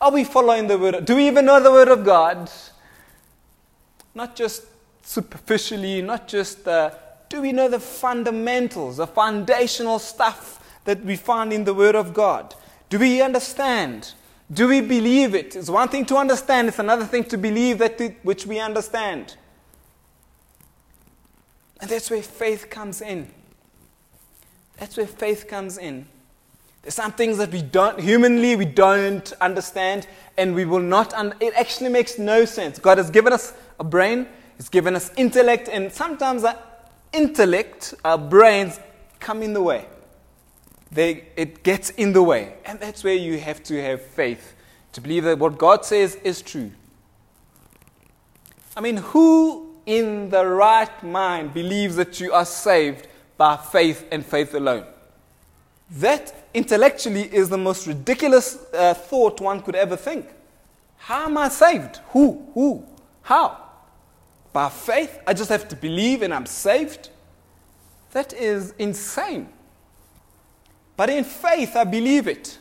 Are 0.00 0.10
we 0.10 0.24
following 0.24 0.66
the 0.66 0.78
Word? 0.78 1.04
Do 1.04 1.16
we 1.16 1.26
even 1.26 1.44
know 1.46 1.60
the 1.60 1.70
Word 1.70 1.88
of 1.88 2.04
God? 2.04 2.50
Not 4.14 4.36
just 4.36 4.64
superficially, 5.02 6.02
not 6.02 6.26
just 6.28 6.66
uh, 6.66 6.90
do 7.28 7.40
we 7.40 7.52
know 7.52 7.68
the 7.68 7.80
fundamentals, 7.80 8.98
the 8.98 9.06
foundational 9.06 9.98
stuff 9.98 10.62
that 10.86 11.04
we 11.04 11.16
find 11.16 11.52
in 11.52 11.64
the 11.64 11.74
Word 11.74 11.94
of 11.94 12.14
God? 12.14 12.54
Do 12.88 12.98
we 12.98 13.20
understand? 13.20 14.14
Do 14.50 14.68
we 14.68 14.80
believe 14.80 15.34
it? 15.34 15.54
It's 15.54 15.68
one 15.68 15.88
thing 15.88 16.06
to 16.06 16.16
understand, 16.16 16.68
it's 16.68 16.78
another 16.78 17.04
thing 17.04 17.24
to 17.24 17.36
believe 17.36 17.78
that 17.78 18.00
which 18.22 18.46
we 18.46 18.58
understand. 18.58 19.36
And 21.80 21.90
that's 21.90 22.10
where 22.10 22.22
faith 22.22 22.70
comes 22.70 23.02
in. 23.02 23.28
That's 24.78 24.96
where 24.96 25.06
faith 25.06 25.46
comes 25.48 25.78
in. 25.78 26.06
There's 26.82 26.94
some 26.94 27.12
things 27.12 27.38
that 27.38 27.50
we 27.50 27.62
don't, 27.62 27.98
humanly, 27.98 28.54
we 28.54 28.64
don't 28.64 29.32
understand, 29.40 30.06
and 30.38 30.54
we 30.54 30.64
will 30.64 30.80
not, 30.80 31.12
un- 31.14 31.34
it 31.40 31.52
actually 31.54 31.90
makes 31.90 32.18
no 32.18 32.44
sense. 32.44 32.78
God 32.78 32.98
has 32.98 33.10
given 33.10 33.32
us 33.32 33.52
a 33.80 33.84
brain, 33.84 34.28
He's 34.56 34.68
given 34.68 34.94
us 34.94 35.10
intellect, 35.16 35.68
and 35.68 35.92
sometimes 35.92 36.44
our 36.44 36.56
intellect, 37.12 37.94
our 38.04 38.16
brains, 38.16 38.78
come 39.18 39.42
in 39.42 39.52
the 39.52 39.62
way. 39.62 39.86
They, 40.96 41.24
it 41.36 41.62
gets 41.62 41.90
in 41.90 42.14
the 42.14 42.22
way. 42.22 42.54
And 42.64 42.80
that's 42.80 43.04
where 43.04 43.14
you 43.14 43.38
have 43.38 43.62
to 43.64 43.82
have 43.82 44.00
faith 44.00 44.54
to 44.92 45.02
believe 45.02 45.24
that 45.24 45.38
what 45.38 45.58
God 45.58 45.84
says 45.84 46.14
is 46.24 46.40
true. 46.40 46.72
I 48.74 48.80
mean, 48.80 48.96
who 48.96 49.74
in 49.84 50.30
the 50.30 50.46
right 50.46 51.02
mind 51.02 51.52
believes 51.52 51.96
that 51.96 52.18
you 52.18 52.32
are 52.32 52.46
saved 52.46 53.08
by 53.36 53.58
faith 53.58 54.06
and 54.10 54.24
faith 54.24 54.54
alone? 54.54 54.86
That 55.90 56.48
intellectually 56.54 57.24
is 57.24 57.50
the 57.50 57.58
most 57.58 57.86
ridiculous 57.86 58.58
uh, 58.72 58.94
thought 58.94 59.38
one 59.38 59.60
could 59.60 59.74
ever 59.74 59.96
think. 59.96 60.26
How 60.96 61.26
am 61.26 61.36
I 61.36 61.50
saved? 61.50 62.00
Who? 62.12 62.48
Who? 62.54 62.86
How? 63.20 63.60
By 64.50 64.70
faith? 64.70 65.18
I 65.26 65.34
just 65.34 65.50
have 65.50 65.68
to 65.68 65.76
believe 65.76 66.22
and 66.22 66.32
I'm 66.32 66.46
saved? 66.46 67.10
That 68.12 68.32
is 68.32 68.72
insane. 68.78 69.50
But 70.96 71.10
in 71.10 71.24
faith, 71.24 71.76
I 71.76 71.84
believe 71.84 72.26
it. 72.26 72.58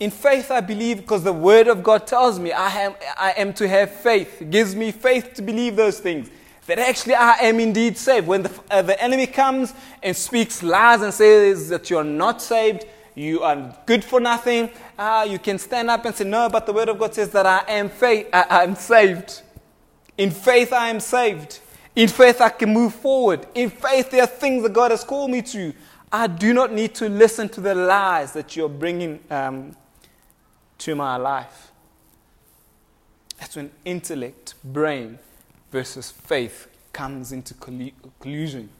In 0.00 0.10
faith, 0.10 0.50
I 0.50 0.60
believe 0.60 0.98
because 0.98 1.24
the 1.24 1.32
Word 1.32 1.66
of 1.68 1.82
God 1.82 2.06
tells 2.06 2.38
me 2.38 2.52
I 2.52 2.68
am, 2.68 2.94
I 3.16 3.32
am 3.36 3.52
to 3.54 3.68
have 3.68 3.90
faith. 3.90 4.42
It 4.42 4.50
gives 4.50 4.76
me 4.76 4.92
faith 4.92 5.34
to 5.34 5.42
believe 5.42 5.76
those 5.76 5.98
things 5.98 6.30
that 6.68 6.78
actually 6.78 7.14
I 7.14 7.38
am 7.40 7.58
indeed 7.58 7.96
saved. 7.96 8.26
When 8.26 8.42
the, 8.42 8.60
uh, 8.70 8.82
the 8.82 9.02
enemy 9.02 9.26
comes 9.26 9.72
and 10.02 10.14
speaks 10.14 10.62
lies 10.62 11.00
and 11.00 11.12
says 11.12 11.70
that 11.70 11.88
you're 11.88 12.04
not 12.04 12.42
saved, 12.42 12.84
you 13.14 13.42
are 13.42 13.74
good 13.86 14.04
for 14.04 14.20
nothing, 14.20 14.70
uh, 14.98 15.26
you 15.28 15.38
can 15.38 15.58
stand 15.58 15.90
up 15.90 16.04
and 16.04 16.14
say, 16.14 16.24
No, 16.24 16.48
but 16.48 16.66
the 16.66 16.72
Word 16.72 16.90
of 16.90 16.98
God 16.98 17.14
says 17.14 17.30
that 17.30 17.46
I 17.46 17.64
am, 17.68 17.88
faith, 17.88 18.28
I, 18.32 18.62
am 18.62 18.76
saved. 18.76 19.42
In 20.18 20.30
faith, 20.30 20.72
I 20.72 20.90
am 20.90 21.00
saved. 21.00 21.58
In 21.96 22.06
faith, 22.06 22.40
I 22.40 22.50
can 22.50 22.72
move 22.72 22.94
forward. 22.94 23.46
In 23.54 23.70
faith, 23.70 24.10
there 24.10 24.22
are 24.22 24.26
things 24.26 24.62
that 24.62 24.72
God 24.72 24.90
has 24.90 25.02
called 25.02 25.30
me 25.30 25.42
to. 25.42 25.72
I 26.10 26.26
do 26.26 26.54
not 26.54 26.72
need 26.72 26.94
to 26.96 27.08
listen 27.08 27.48
to 27.50 27.60
the 27.60 27.74
lies 27.74 28.32
that 28.32 28.56
you're 28.56 28.68
bringing 28.68 29.20
um, 29.30 29.76
to 30.78 30.94
my 30.94 31.16
life. 31.16 31.70
That's 33.38 33.56
when 33.56 33.70
intellect, 33.84 34.54
brain, 34.64 35.18
versus 35.70 36.10
faith 36.10 36.68
comes 36.92 37.30
into 37.30 37.54
collusion. 38.20 38.70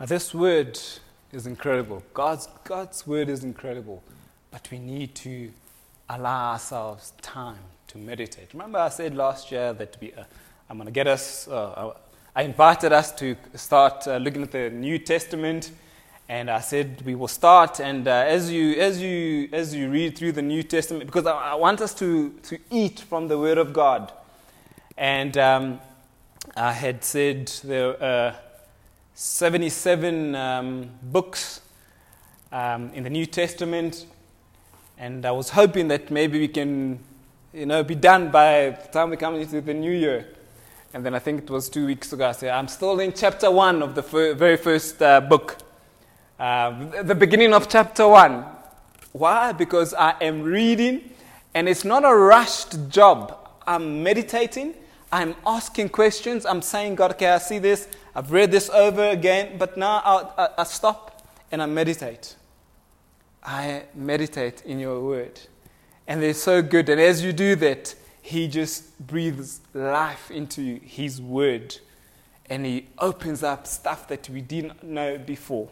Now, 0.00 0.06
this 0.06 0.34
word 0.34 0.80
is 1.32 1.46
incredible. 1.46 2.02
God's, 2.12 2.48
God's 2.64 3.06
word 3.06 3.28
is 3.28 3.42
incredible, 3.42 4.02
but 4.50 4.68
we 4.70 4.78
need 4.78 5.14
to 5.16 5.50
allow 6.08 6.52
ourselves 6.52 7.12
time 7.22 7.58
to 7.88 7.98
meditate. 7.98 8.48
Remember, 8.52 8.78
I 8.78 8.90
said 8.90 9.14
last 9.14 9.50
year 9.50 9.72
that 9.72 9.96
we, 10.00 10.12
uh, 10.12 10.24
I'm 10.68 10.76
going 10.76 10.86
to 10.86 10.92
get 10.92 11.06
us, 11.06 11.48
uh, 11.48 11.92
I 12.36 12.42
invited 12.42 12.92
us 12.92 13.12
to 13.12 13.36
start 13.54 14.06
uh, 14.06 14.18
looking 14.18 14.42
at 14.42 14.52
the 14.52 14.70
New 14.70 14.98
Testament, 14.98 15.72
and 16.28 16.50
I 16.50 16.60
said 16.60 17.02
we 17.04 17.14
will 17.14 17.28
start. 17.28 17.80
And 17.80 18.06
uh, 18.06 18.24
as 18.26 18.50
you 18.50 18.74
as 18.74 19.02
you 19.02 19.48
as 19.52 19.74
you 19.74 19.90
read 19.90 20.16
through 20.16 20.32
the 20.32 20.42
New 20.42 20.62
Testament, 20.62 21.06
because 21.06 21.26
I, 21.26 21.32
I 21.32 21.54
want 21.54 21.80
us 21.80 21.94
to 21.94 22.30
to 22.44 22.58
eat 22.70 23.00
from 23.00 23.28
the 23.28 23.38
Word 23.38 23.58
of 23.58 23.72
God, 23.72 24.12
and 24.96 25.36
um, 25.36 25.80
I 26.56 26.72
had 26.72 27.04
said 27.04 27.48
there 27.64 28.02
are 28.02 28.36
77 29.14 30.34
um, 30.34 30.90
books 31.02 31.60
um, 32.50 32.90
in 32.94 33.04
the 33.04 33.10
New 33.10 33.26
Testament, 33.26 34.06
and 34.96 35.26
I 35.26 35.32
was 35.32 35.50
hoping 35.50 35.88
that 35.88 36.10
maybe 36.10 36.38
we 36.38 36.48
can, 36.48 36.98
you 37.52 37.66
know, 37.66 37.84
be 37.84 37.94
done 37.94 38.30
by 38.30 38.70
the 38.70 38.88
time 38.90 39.10
we 39.10 39.18
come 39.18 39.34
into 39.34 39.60
the 39.60 39.74
new 39.74 39.92
year. 39.92 40.28
And 40.94 41.04
then 41.04 41.14
I 41.14 41.18
think 41.18 41.42
it 41.42 41.50
was 41.50 41.68
two 41.68 41.86
weeks 41.86 42.12
ago, 42.12 42.28
I 42.28 42.32
said, 42.32 42.50
I'm 42.50 42.68
still 42.68 43.00
in 43.00 43.12
chapter 43.12 43.50
one 43.50 43.82
of 43.82 43.94
the 43.94 44.02
fir- 44.02 44.34
very 44.34 44.56
first 44.56 45.02
uh, 45.02 45.20
book, 45.20 45.58
uh, 46.38 47.02
the 47.02 47.14
beginning 47.14 47.52
of 47.52 47.68
chapter 47.68 48.08
one. 48.08 48.46
Why? 49.12 49.52
Because 49.52 49.92
I 49.92 50.14
am 50.22 50.42
reading, 50.42 51.10
and 51.52 51.68
it's 51.68 51.84
not 51.84 52.04
a 52.04 52.14
rushed 52.14 52.88
job. 52.88 53.38
I'm 53.66 54.02
meditating, 54.02 54.74
I'm 55.12 55.34
asking 55.46 55.90
questions, 55.90 56.46
I'm 56.46 56.62
saying, 56.62 56.94
God, 56.94 57.12
okay, 57.12 57.28
I 57.28 57.38
see 57.38 57.58
this, 57.58 57.86
I've 58.14 58.32
read 58.32 58.50
this 58.50 58.70
over 58.70 59.08
again, 59.10 59.58
but 59.58 59.76
now 59.76 60.00
I, 60.04 60.44
I, 60.44 60.48
I 60.58 60.64
stop 60.64 61.22
and 61.50 61.62
I 61.62 61.66
meditate. 61.66 62.34
I 63.44 63.82
meditate 63.94 64.62
in 64.64 64.80
your 64.80 65.00
word. 65.00 65.38
And 66.06 66.22
they're 66.22 66.34
so 66.34 66.62
good. 66.62 66.88
And 66.88 67.00
as 67.00 67.22
you 67.22 67.32
do 67.32 67.54
that, 67.56 67.94
he 68.22 68.46
just 68.46 69.04
breathes 69.04 69.60
life 69.74 70.30
into 70.30 70.78
His 70.84 71.20
Word 71.20 71.76
and 72.46 72.64
He 72.64 72.86
opens 72.98 73.42
up 73.42 73.66
stuff 73.66 74.06
that 74.08 74.28
we 74.28 74.40
didn't 74.40 74.82
know 74.82 75.18
before. 75.18 75.68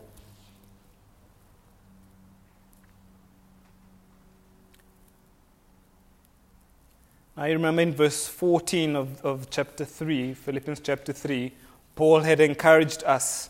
I 7.40 7.52
remember 7.52 7.80
in 7.80 7.94
verse 7.94 8.28
14 8.28 8.94
of, 8.94 9.24
of 9.24 9.48
chapter 9.48 9.86
3, 9.86 10.34
Philippians 10.34 10.80
chapter 10.80 11.14
3, 11.14 11.50
Paul 11.96 12.20
had 12.20 12.38
encouraged 12.38 13.02
us 13.04 13.48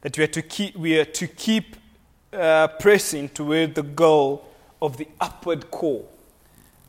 that 0.00 0.18
we 0.18 0.24
are 0.24 0.32
to 0.34 0.42
keep, 0.42 0.74
we 0.74 0.98
are 0.98 1.04
to 1.04 1.28
keep 1.28 1.76
uh, 2.32 2.66
pressing 2.66 3.28
toward 3.28 3.76
the 3.76 3.84
goal 3.84 4.44
of 4.82 4.96
the 4.96 5.06
upward 5.20 5.70
call. 5.70 6.10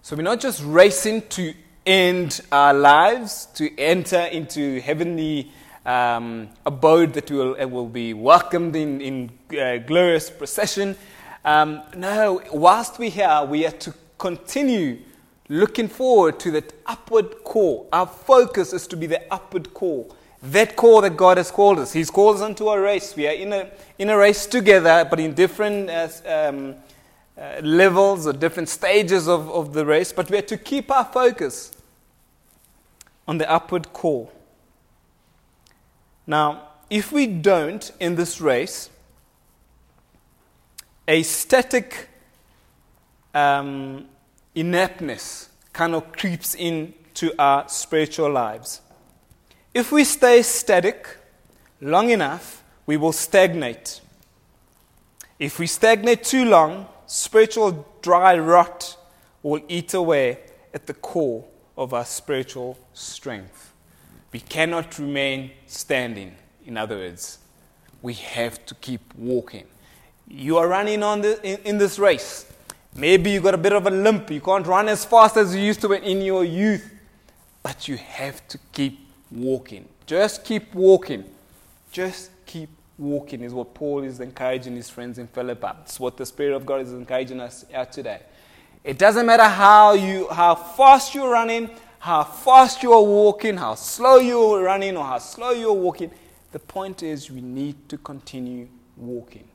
So 0.02 0.16
we're 0.16 0.24
not 0.24 0.40
just 0.40 0.64
racing 0.66 1.28
to 1.30 1.54
end 1.86 2.42
our 2.52 2.74
lives, 2.74 3.46
to 3.54 3.70
enter 3.78 4.22
into 4.22 4.82
heavenly 4.82 5.52
um, 5.86 6.50
abode 6.66 7.14
that 7.14 7.30
will, 7.30 7.62
uh, 7.62 7.68
will 7.68 7.90
be 7.90 8.16
welcomed 8.16 8.76
in, 8.76 9.02
in 9.02 9.32
uh, 9.56 9.78
glorious 9.86 10.32
procession. 10.32 10.96
Um, 11.46 11.84
no, 11.96 12.42
whilst 12.52 12.98
we're 12.98 13.12
here, 13.12 13.46
we 13.48 13.68
are 13.68 13.72
to 13.72 13.94
continue 14.18 14.98
looking 15.50 15.88
forward 15.88 16.40
to 16.40 16.52
that 16.52 16.72
upward 16.86 17.44
call. 17.44 17.90
Our 17.92 18.06
focus 18.06 18.72
is 18.72 18.88
to 18.88 18.96
be 18.96 19.08
the 19.08 19.22
upward 19.34 19.74
call. 19.74 20.16
That 20.42 20.76
call 20.76 21.02
that 21.02 21.18
God 21.18 21.38
has 21.38 21.52
called 21.52 21.80
us. 21.80 21.92
He's 21.92 22.10
called 22.10 22.38
us 22.38 22.42
into 22.44 22.70
a 22.70 22.80
race. 22.80 23.16
We 23.16 23.28
are 23.28 23.34
in 23.34 23.52
a, 23.52 23.70
in 23.98 24.10
a 24.10 24.18
race 24.18 24.46
together, 24.46 25.06
but 25.10 25.20
in 25.20 25.34
different 25.34 25.90
uh, 25.90 26.08
um, 26.26 26.76
uh, 27.38 27.60
levels 27.62 28.26
or 28.26 28.34
different 28.34 28.70
stages 28.70 29.28
of, 29.28 29.50
of 29.50 29.74
the 29.74 29.86
race. 29.86 30.14
But 30.14 30.30
we 30.30 30.38
are 30.38 30.44
to 30.44 30.58
keep 30.58 30.90
our 30.92 31.04
focus 31.04 31.74
on 33.28 33.38
the 33.38 33.50
upward 33.50 33.92
call. 33.92 34.32
Now, 36.26 36.70
if 36.90 37.12
we 37.12 37.28
don't 37.28 37.92
in 38.00 38.16
this 38.16 38.40
race, 38.40 38.90
a 41.08 41.24
static 41.24 42.08
um, 43.34 44.06
ineptness 44.56 45.50
kind 45.74 45.96
of 45.96 46.12
creeps 46.12 46.56
into 46.56 47.34
our 47.40 47.68
spiritual 47.70 48.32
lives. 48.32 48.82
If 49.74 49.92
we 49.92 50.04
stay 50.04 50.42
static 50.42 51.18
long 51.82 52.10
enough, 52.10 52.64
we 52.86 52.98
will 52.98 53.14
stagnate. 53.14 54.02
If 55.38 55.60
we 55.60 55.68
stagnate 55.68 56.24
too 56.24 56.46
long, 56.46 56.88
spiritual 57.06 57.88
dry 58.02 58.38
rot 58.38 58.98
will 59.44 59.62
eat 59.68 59.94
away 59.94 60.40
at 60.74 60.88
the 60.88 60.94
core 60.94 61.46
of 61.78 61.94
our 61.94 62.06
spiritual 62.06 62.78
strength. 62.94 63.74
We 64.32 64.40
cannot 64.40 65.00
remain 65.00 65.52
standing. 65.66 66.36
In 66.66 66.78
other 66.78 66.98
words, 66.98 67.40
we 68.02 68.14
have 68.14 68.66
to 68.66 68.76
keep 68.76 69.02
walking. 69.16 69.66
You 70.28 70.58
are 70.58 70.68
running 70.68 71.04
on 71.04 71.22
the, 71.22 71.42
in, 71.44 71.60
in 71.64 71.78
this 71.78 71.98
race. 71.98 72.49
Maybe 72.96 73.32
you 73.32 73.40
got 73.40 73.54
a 73.54 73.58
bit 73.58 73.74
of 73.74 73.86
a 73.86 73.92
limp. 73.92 74.30
You 74.32 74.42
can't 74.42 74.66
run 74.66 74.90
as 74.90 75.06
fast 75.06 75.38
as 75.38 75.56
you 75.56 75.62
used 75.62 75.82
to 75.82 75.92
in 75.94 76.22
your 76.22 76.44
youth. 76.44 76.94
But 77.62 77.88
you 77.88 77.98
have 77.98 78.48
to 78.48 78.58
keep 78.72 79.00
walking. 79.32 79.88
Just 80.06 80.44
keep 80.44 80.74
walking. 80.74 81.26
Just 81.92 82.32
keep 82.46 82.70
walking 82.98 83.42
is 83.42 83.54
what 83.54 83.74
Paul 83.74 84.04
is 84.04 84.20
encouraging 84.20 84.76
his 84.76 84.90
friends 84.90 85.18
in 85.18 85.28
Philippi. 85.28 85.68
It's 85.82 86.00
what 86.00 86.18
the 86.18 86.26
Spirit 86.26 86.56
of 86.56 86.66
God 86.66 86.82
is 86.82 86.92
encouraging 86.92 87.40
us 87.40 87.66
out 87.74 87.92
today. 87.92 88.22
It 88.84 88.98
doesn't 88.98 89.26
matter 89.26 89.44
how 89.44 89.94
you 89.94 90.28
how 90.30 90.56
fast 90.56 91.14
you're 91.14 91.30
running, 91.30 91.70
how 92.00 92.24
fast 92.24 92.82
you 92.82 92.94
are 92.94 93.04
walking, 93.04 93.58
how 93.58 93.76
slow 93.76 94.18
you 94.18 94.40
are 94.40 94.64
running, 94.64 94.96
or 94.96 95.04
how 95.04 95.20
slow 95.20 95.52
you 95.52 95.70
are 95.70 95.74
walking. 95.74 96.12
The 96.52 96.60
point 96.60 97.04
is, 97.04 97.30
we 97.30 97.42
need 97.42 97.90
to 97.90 97.98
continue 97.98 98.68
walking. 98.96 99.49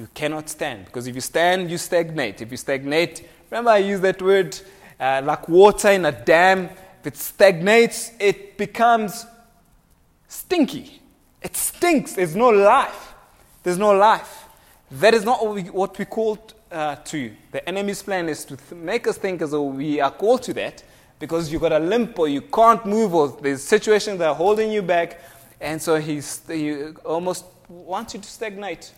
You 0.00 0.08
cannot 0.14 0.48
stand 0.48 0.86
because 0.86 1.06
if 1.06 1.14
you 1.14 1.20
stand, 1.20 1.70
you 1.70 1.76
stagnate. 1.76 2.40
If 2.40 2.50
you 2.50 2.56
stagnate, 2.56 3.28
remember 3.50 3.72
I 3.72 3.76
used 3.76 4.00
that 4.00 4.22
word 4.22 4.58
uh, 4.98 5.20
like 5.22 5.46
water 5.46 5.90
in 5.90 6.06
a 6.06 6.12
dam. 6.12 6.70
If 7.00 7.06
it 7.08 7.16
stagnates, 7.18 8.12
it 8.18 8.56
becomes 8.56 9.26
stinky. 10.26 11.02
It 11.42 11.54
stinks. 11.54 12.14
There's 12.14 12.34
no 12.34 12.48
life. 12.48 13.12
There's 13.62 13.76
no 13.76 13.92
life. 13.92 14.46
That 14.90 15.12
is 15.12 15.22
not 15.22 15.44
what 15.44 15.54
we, 15.54 15.62
what 15.64 15.98
we 15.98 16.06
called 16.06 16.54
uh, 16.72 16.94
to. 16.96 17.32
The 17.52 17.68
enemy's 17.68 18.02
plan 18.02 18.30
is 18.30 18.46
to 18.46 18.56
th- 18.56 18.80
make 18.80 19.06
us 19.06 19.18
think 19.18 19.42
as 19.42 19.50
though 19.50 19.64
we 19.64 20.00
are 20.00 20.10
called 20.10 20.42
to 20.44 20.54
that 20.54 20.82
because 21.18 21.52
you've 21.52 21.60
got 21.60 21.72
a 21.72 21.78
limp 21.78 22.18
or 22.18 22.26
you 22.26 22.40
can't 22.40 22.86
move 22.86 23.14
or 23.14 23.36
there's 23.42 23.62
situations 23.62 24.18
that 24.20 24.28
are 24.28 24.34
holding 24.34 24.72
you 24.72 24.80
back. 24.80 25.20
And 25.60 25.82
so 25.82 25.96
he's, 25.96 26.40
he 26.48 26.86
almost 27.04 27.44
wants 27.68 28.14
you 28.14 28.20
to 28.20 28.26
stagnate. 28.26 28.92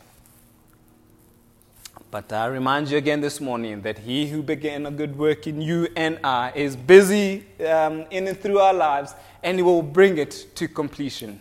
But 2.12 2.30
I 2.30 2.44
remind 2.44 2.90
you 2.90 2.98
again 2.98 3.22
this 3.22 3.40
morning 3.40 3.80
that 3.82 4.00
he 4.00 4.26
who 4.26 4.42
began 4.42 4.84
a 4.84 4.90
good 4.90 5.16
work 5.16 5.46
in 5.46 5.62
you 5.62 5.88
and 5.96 6.18
I 6.22 6.52
is 6.54 6.76
busy 6.76 7.46
um, 7.66 8.04
in 8.10 8.28
and 8.28 8.38
through 8.38 8.58
our 8.58 8.74
lives 8.74 9.14
and 9.42 9.56
he 9.56 9.62
will 9.62 9.80
bring 9.80 10.18
it 10.18 10.48
to 10.56 10.68
completion. 10.68 11.40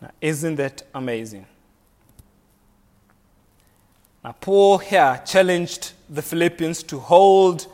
Now, 0.00 0.12
isn't 0.20 0.54
that 0.54 0.84
amazing? 0.94 1.44
Now, 4.22 4.36
Paul 4.40 4.78
here 4.78 5.20
challenged 5.26 5.94
the 6.08 6.22
Philippians 6.22 6.84
to 6.84 7.00
hold 7.00 7.66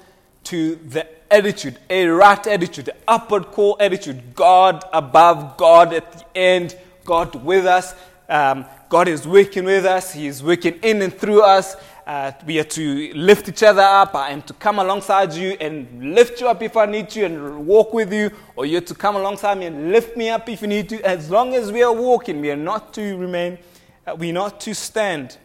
to 0.44 0.76
the 0.76 1.06
attitude, 1.30 1.78
a 1.90 2.06
right 2.06 2.46
attitude, 2.46 2.86
the 2.86 2.96
upward 3.06 3.48
call 3.48 3.76
attitude. 3.78 4.34
God 4.34 4.86
above, 4.90 5.58
God 5.58 5.92
at 5.92 6.10
the 6.12 6.24
end, 6.34 6.78
God 7.04 7.34
with 7.44 7.66
us. 7.66 7.94
Um, 8.26 8.64
God 8.94 9.08
is 9.08 9.26
working 9.26 9.64
with 9.64 9.84
us, 9.86 10.12
He 10.12 10.28
is 10.28 10.40
working 10.40 10.74
in 10.74 11.02
and 11.02 11.12
through 11.12 11.42
us. 11.42 11.74
Uh, 12.06 12.30
we 12.46 12.60
are 12.60 12.70
to 12.78 13.12
lift 13.14 13.48
each 13.48 13.64
other 13.64 13.82
up. 13.82 14.14
I 14.14 14.30
am 14.30 14.40
to 14.42 14.52
come 14.52 14.78
alongside 14.78 15.32
you 15.32 15.56
and 15.60 16.14
lift 16.14 16.40
you 16.40 16.46
up 16.46 16.62
if 16.62 16.76
I 16.76 16.86
need 16.86 17.08
to 17.08 17.24
and 17.24 17.66
walk 17.66 17.92
with 17.92 18.12
you, 18.12 18.30
or 18.54 18.66
you're 18.66 18.80
to 18.82 18.94
come 18.94 19.16
alongside 19.16 19.58
me 19.58 19.66
and 19.66 19.90
lift 19.90 20.16
me 20.16 20.28
up 20.28 20.48
if 20.48 20.62
you 20.62 20.68
need 20.68 20.88
to. 20.90 21.04
As 21.04 21.28
long 21.28 21.56
as 21.56 21.72
we 21.72 21.82
are 21.82 21.92
walking, 21.92 22.40
we 22.40 22.52
are 22.52 22.56
not 22.56 22.94
to 22.94 23.16
remain, 23.16 23.58
uh, 24.06 24.14
we 24.14 24.30
are 24.30 24.34
not 24.34 24.60
to 24.60 24.72
stand. 24.76 25.38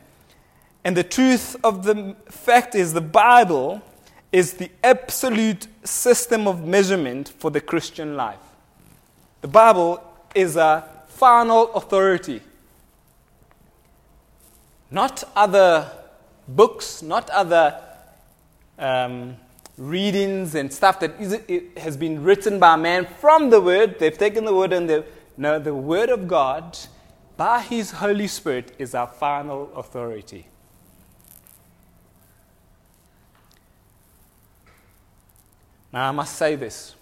And 0.84 0.96
the 0.96 1.04
truth 1.04 1.56
of 1.64 1.84
the 1.84 2.16
fact 2.28 2.76
is, 2.76 2.94
the 2.94 3.02
Bible 3.02 3.82
is 4.32 4.54
the 4.54 4.70
absolute 4.84 5.66
system 5.84 6.48
of 6.48 6.68
measurement 6.68 7.30
for 7.30 7.50
the 7.50 7.62
Christian 7.62 8.16
life. 8.16 8.46
The 9.42 9.48
Bible 9.48 10.04
is 10.36 10.56
a 10.56 10.88
final 11.08 11.74
authority. 11.74 12.42
Not 14.92 15.24
other 15.36 15.92
books, 16.48 17.02
not 17.02 17.30
other 17.30 17.80
um, 18.78 19.38
readings 19.78 20.56
and 20.56 20.74
stuff 20.74 21.00
that 21.00 21.20
is, 21.20 21.40
has 21.78 21.96
been 21.96 22.24
written 22.24 22.60
by 22.60 22.76
man 22.76 23.06
from 23.06 23.50
the 23.50 23.62
Word. 23.62 24.00
They've 24.00 24.18
taken 24.18 24.46
the 24.46 24.54
Word 24.54 24.74
and 24.74 24.90
they 24.90 25.04
no, 25.40 25.58
the 25.58 25.74
Word 25.74 26.10
of 26.10 26.28
God 26.28 26.78
by 27.38 27.62
His 27.62 27.92
Holy 27.92 28.28
Spirit 28.28 28.74
is 28.78 28.94
our 28.94 29.08
final 29.08 29.72
authority. 29.74 30.48
Now, 35.94 36.10
I 36.10 36.12
must 36.12 36.36
say 36.36 36.56
this. 36.56 36.96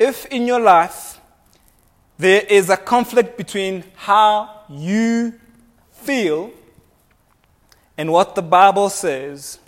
If 0.00 0.26
in 0.26 0.48
your 0.48 0.58
life 0.58 1.20
there 2.18 2.42
is 2.42 2.68
a 2.70 2.76
conflict 2.76 3.38
between 3.38 3.84
how 3.94 4.64
you 4.68 5.34
feel 5.92 6.50
and 8.00 8.10
what 8.10 8.34
the 8.34 8.40
Bible 8.40 8.88
says, 8.88 9.58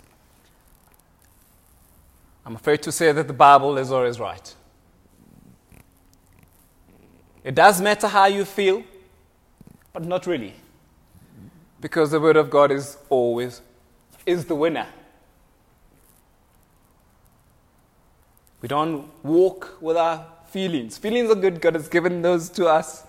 I'm 2.43 2.55
afraid 2.55 2.81
to 2.81 2.91
say 2.91 3.11
that 3.11 3.27
the 3.27 3.33
Bible 3.33 3.77
is 3.77 3.91
always 3.91 4.19
right. 4.19 4.55
It 7.43 7.53
does 7.53 7.79
matter 7.79 8.07
how 8.07 8.25
you 8.25 8.43
feel, 8.43 8.81
but 9.93 10.03
not 10.03 10.25
really. 10.25 10.55
Because 11.79 12.09
the 12.09 12.19
Word 12.19 12.35
of 12.35 12.49
God 12.49 12.71
is 12.71 12.97
always 13.07 13.61
is 14.25 14.45
the 14.45 14.55
winner. 14.55 14.87
We 18.61 18.67
don't 18.67 19.11
walk 19.21 19.77
with 19.79 19.95
our 19.95 20.25
feelings. 20.47 20.97
Feelings 20.97 21.29
are 21.29 21.35
good. 21.35 21.61
God 21.61 21.75
has 21.75 21.87
given 21.87 22.23
those 22.23 22.49
to 22.49 22.65
us 22.65 23.03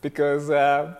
because 0.00 0.48
uh, 0.48 0.94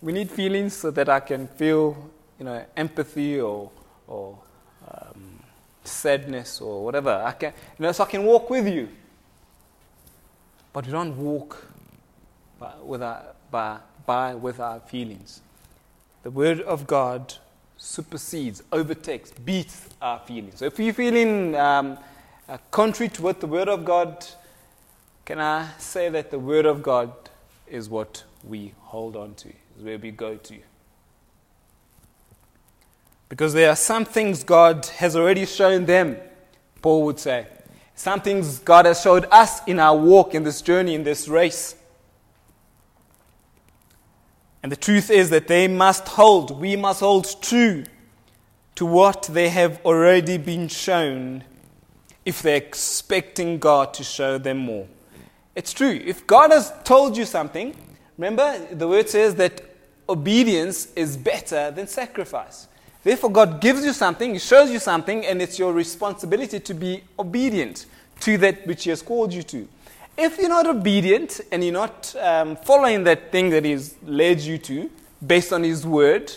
we 0.00 0.12
need 0.12 0.30
feelings 0.30 0.74
so 0.74 0.92
that 0.92 1.08
I 1.08 1.18
can 1.18 1.48
feel, 1.48 2.10
you 2.38 2.44
know, 2.44 2.64
empathy 2.76 3.40
or, 3.40 3.70
or 4.06 4.38
um, 4.90 5.40
sadness 5.84 6.60
or 6.60 6.84
whatever. 6.84 7.22
I 7.24 7.32
can, 7.32 7.52
you 7.78 7.82
know, 7.82 7.92
so 7.92 8.04
I 8.04 8.06
can 8.06 8.24
walk 8.24 8.50
with 8.50 8.66
you. 8.68 8.88
But 10.72 10.86
we 10.86 10.92
don't 10.92 11.16
walk 11.16 11.64
by, 12.58 12.72
with 12.82 13.02
our, 13.02 13.22
by, 13.50 13.78
by 14.06 14.34
with 14.34 14.60
our 14.60 14.80
feelings. 14.80 15.40
The 16.22 16.30
Word 16.30 16.60
of 16.60 16.86
God 16.86 17.34
supersedes, 17.76 18.62
overtakes, 18.72 19.30
beats 19.30 19.88
our 20.02 20.18
feelings. 20.20 20.58
So 20.58 20.66
if 20.66 20.78
you're 20.78 20.92
feeling 20.92 21.54
um, 21.56 21.98
uh, 22.48 22.58
contrary 22.70 23.08
to 23.10 23.22
what 23.22 23.40
the 23.40 23.46
Word 23.46 23.68
of 23.68 23.84
God, 23.84 24.26
can 25.24 25.40
I 25.40 25.68
say 25.78 26.08
that 26.08 26.30
the 26.30 26.38
Word 26.38 26.66
of 26.66 26.82
God 26.82 27.12
is 27.66 27.88
what 27.88 28.24
we 28.44 28.72
hold 28.80 29.16
on 29.16 29.34
to, 29.34 29.48
is 29.48 29.82
where 29.82 29.98
we 29.98 30.10
go 30.10 30.36
to? 30.36 30.54
Because 33.28 33.52
there 33.52 33.70
are 33.70 33.76
some 33.76 34.04
things 34.04 34.44
God 34.44 34.86
has 34.86 35.14
already 35.14 35.44
shown 35.44 35.84
them 35.84 36.16
Paul 36.82 37.04
would 37.04 37.18
say. 37.18 37.46
Some 37.94 38.20
things 38.20 38.60
God 38.60 38.86
has 38.86 39.00
showed 39.00 39.26
us 39.30 39.60
in 39.66 39.80
our 39.80 39.96
walk, 39.96 40.34
in 40.34 40.44
this 40.44 40.62
journey, 40.62 40.94
in 40.94 41.02
this 41.02 41.28
race. 41.28 41.74
And 44.62 44.70
the 44.70 44.76
truth 44.76 45.10
is 45.10 45.30
that 45.30 45.48
they 45.48 45.68
must 45.68 46.06
hold, 46.08 46.60
we 46.60 46.76
must 46.76 47.00
hold 47.00 47.42
true 47.42 47.84
to 48.76 48.86
what 48.86 49.24
they 49.24 49.48
have 49.48 49.84
already 49.84 50.38
been 50.38 50.68
shown 50.68 51.44
if 52.24 52.42
they're 52.42 52.56
expecting 52.56 53.58
God 53.58 53.94
to 53.94 54.04
show 54.04 54.38
them 54.38 54.58
more. 54.58 54.86
It's 55.56 55.72
true. 55.72 56.00
If 56.04 56.26
God 56.26 56.52
has 56.52 56.72
told 56.84 57.16
you 57.16 57.24
something, 57.24 57.74
remember 58.16 58.66
the 58.72 58.86
word 58.86 59.08
says 59.08 59.34
that 59.36 59.62
obedience 60.08 60.92
is 60.94 61.16
better 61.16 61.72
than 61.72 61.88
sacrifice. 61.88 62.68
Therefore, 63.08 63.30
God 63.30 63.62
gives 63.62 63.86
you 63.86 63.94
something, 63.94 64.34
He 64.34 64.38
shows 64.38 64.70
you 64.70 64.78
something, 64.78 65.24
and 65.24 65.40
it's 65.40 65.58
your 65.58 65.72
responsibility 65.72 66.60
to 66.60 66.74
be 66.74 67.02
obedient 67.18 67.86
to 68.20 68.36
that 68.36 68.66
which 68.66 68.84
He 68.84 68.90
has 68.90 69.00
called 69.00 69.32
you 69.32 69.42
to. 69.44 69.66
If 70.14 70.36
you're 70.36 70.50
not 70.50 70.66
obedient 70.66 71.40
and 71.50 71.64
you're 71.64 71.72
not 71.72 72.14
um, 72.20 72.56
following 72.56 73.04
that 73.04 73.32
thing 73.32 73.48
that 73.48 73.64
He's 73.64 73.94
led 74.04 74.40
you 74.40 74.58
to 74.58 74.90
based 75.26 75.54
on 75.54 75.62
His 75.62 75.86
word, 75.86 76.30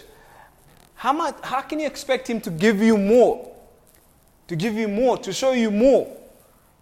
how, 0.96 1.12
much, 1.12 1.36
how 1.44 1.60
can 1.60 1.82
you 1.82 1.88
expect 1.88 2.30
Him 2.30 2.40
to 2.40 2.50
give 2.50 2.82
you 2.82 2.98
more? 2.98 3.54
To 4.48 4.56
give 4.56 4.76
you 4.76 4.88
more, 4.88 5.18
to 5.18 5.34
show 5.34 5.52
you 5.52 5.72
more. 5.72 6.08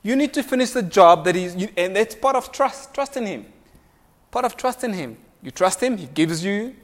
You 0.04 0.16
need 0.16 0.36
to 0.36 0.44
finish 0.44 0.70
the 0.70 0.84
job 0.84 1.26
that 1.26 1.34
He's, 1.34 1.56
and 1.76 1.96
that's 1.96 2.14
part 2.14 2.36
of 2.36 2.52
trust, 2.52 2.94
trust 2.94 3.18
in 3.18 3.26
Him. 3.26 3.48
Part 4.30 4.46
of 4.46 4.56
trust 4.56 4.84
in 4.84 4.94
Him. 4.94 5.18
You 5.42 5.50
trust 5.50 5.82
Him, 5.82 5.98
He 5.98 6.06
gives 6.06 6.46
you 6.46 6.76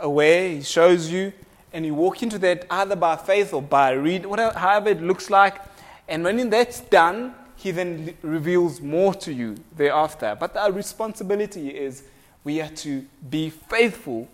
a 0.00 0.08
way, 0.08 0.56
He 0.56 0.62
shows 0.62 1.10
you, 1.10 1.34
and 1.72 1.84
you 1.84 1.94
walk 1.94 2.22
into 2.22 2.38
that 2.38 2.66
either 2.70 2.96
by 2.96 3.16
faith 3.16 3.52
or 3.52 3.62
by 3.62 3.90
read, 3.90 4.26
whatever, 4.26 4.58
however 4.58 4.90
it 4.90 5.02
looks 5.02 5.30
like. 5.30 5.60
And 6.08 6.24
when 6.24 6.50
that's 6.50 6.80
done, 6.80 7.34
He 7.56 7.70
then 7.70 8.16
reveals 8.22 8.80
more 8.80 9.14
to 9.14 9.32
you 9.32 9.56
thereafter. 9.76 10.36
But 10.38 10.56
our 10.56 10.72
responsibility 10.72 11.70
is 11.70 12.04
we 12.44 12.60
are 12.60 12.68
to 12.68 13.06
be 13.28 13.50
faithful 13.50 14.28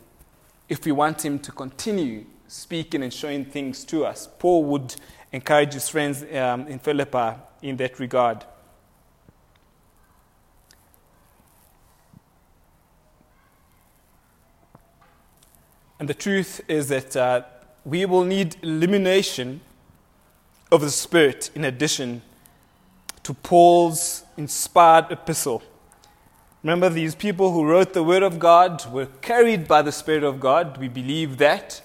if 0.69 0.85
we 0.85 0.93
want 0.93 1.25
Him 1.25 1.39
to 1.41 1.53
continue 1.53 2.27
speaking 2.47 3.03
and 3.03 3.13
showing 3.13 3.45
things 3.45 3.85
to 3.85 4.05
us. 4.05 4.29
Paul 4.39 4.65
would 4.65 4.95
encourage 5.33 5.75
his 5.75 5.89
friends 5.89 6.23
um, 6.23 6.67
in 6.69 6.79
Philippi 6.79 7.41
in 7.63 7.77
that 7.77 7.99
regard. 7.99 8.45
And 16.05 16.09
the 16.11 16.13
truth 16.13 16.61
is 16.69 16.89
that 16.89 17.17
uh, 17.17 17.45
we 17.87 18.05
will 18.05 18.25
need 18.25 18.57
illumination 18.61 19.63
of 20.71 20.83
the 20.83 20.91
Spirit 20.91 21.51
in 21.55 21.65
addition 21.65 22.21
to 23.23 23.33
Paul's 23.33 24.23
inspired 24.37 25.11
epistle. 25.11 25.63
Remember, 26.63 26.91
these 26.91 27.15
people 27.15 27.53
who 27.53 27.65
wrote 27.65 27.95
the 27.95 28.03
Word 28.03 28.23
of 28.23 28.39
God 28.39 28.85
were 28.93 29.07
carried 29.23 29.67
by 29.67 29.81
the 29.81 29.93
Spirit 29.93 30.25
of 30.25 30.41
God. 30.41 30.77
We 30.77 30.89
believe 30.89 31.39
that. 31.39 31.81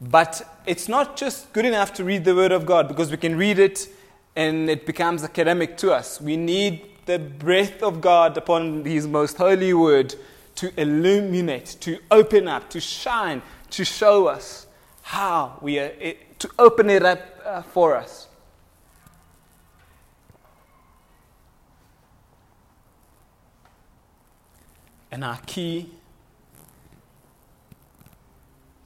But 0.00 0.62
it's 0.64 0.88
not 0.88 1.18
just 1.18 1.52
good 1.52 1.66
enough 1.66 1.92
to 1.96 2.02
read 2.02 2.24
the 2.24 2.34
Word 2.34 2.52
of 2.52 2.64
God 2.64 2.88
because 2.88 3.10
we 3.10 3.18
can 3.18 3.36
read 3.36 3.58
it 3.58 3.88
and 4.36 4.70
it 4.70 4.86
becomes 4.86 5.22
academic 5.22 5.76
to 5.76 5.92
us. 5.92 6.18
We 6.18 6.38
need 6.38 6.86
the 7.04 7.18
breath 7.18 7.82
of 7.82 8.00
God 8.00 8.38
upon 8.38 8.86
His 8.86 9.06
most 9.06 9.36
holy 9.36 9.74
Word 9.74 10.14
to 10.60 10.70
illuminate, 10.78 11.78
to 11.80 11.98
open 12.10 12.46
up, 12.46 12.68
to 12.68 12.78
shine, 12.78 13.40
to 13.70 13.82
show 13.82 14.26
us 14.26 14.66
how 15.00 15.58
we 15.62 15.78
are, 15.78 15.88
to 16.38 16.50
open 16.58 16.90
it 16.90 17.02
up 17.02 17.18
uh, 17.46 17.62
for 17.62 17.96
us. 17.96 18.28
And 25.10 25.24
our 25.24 25.38
key 25.46 25.88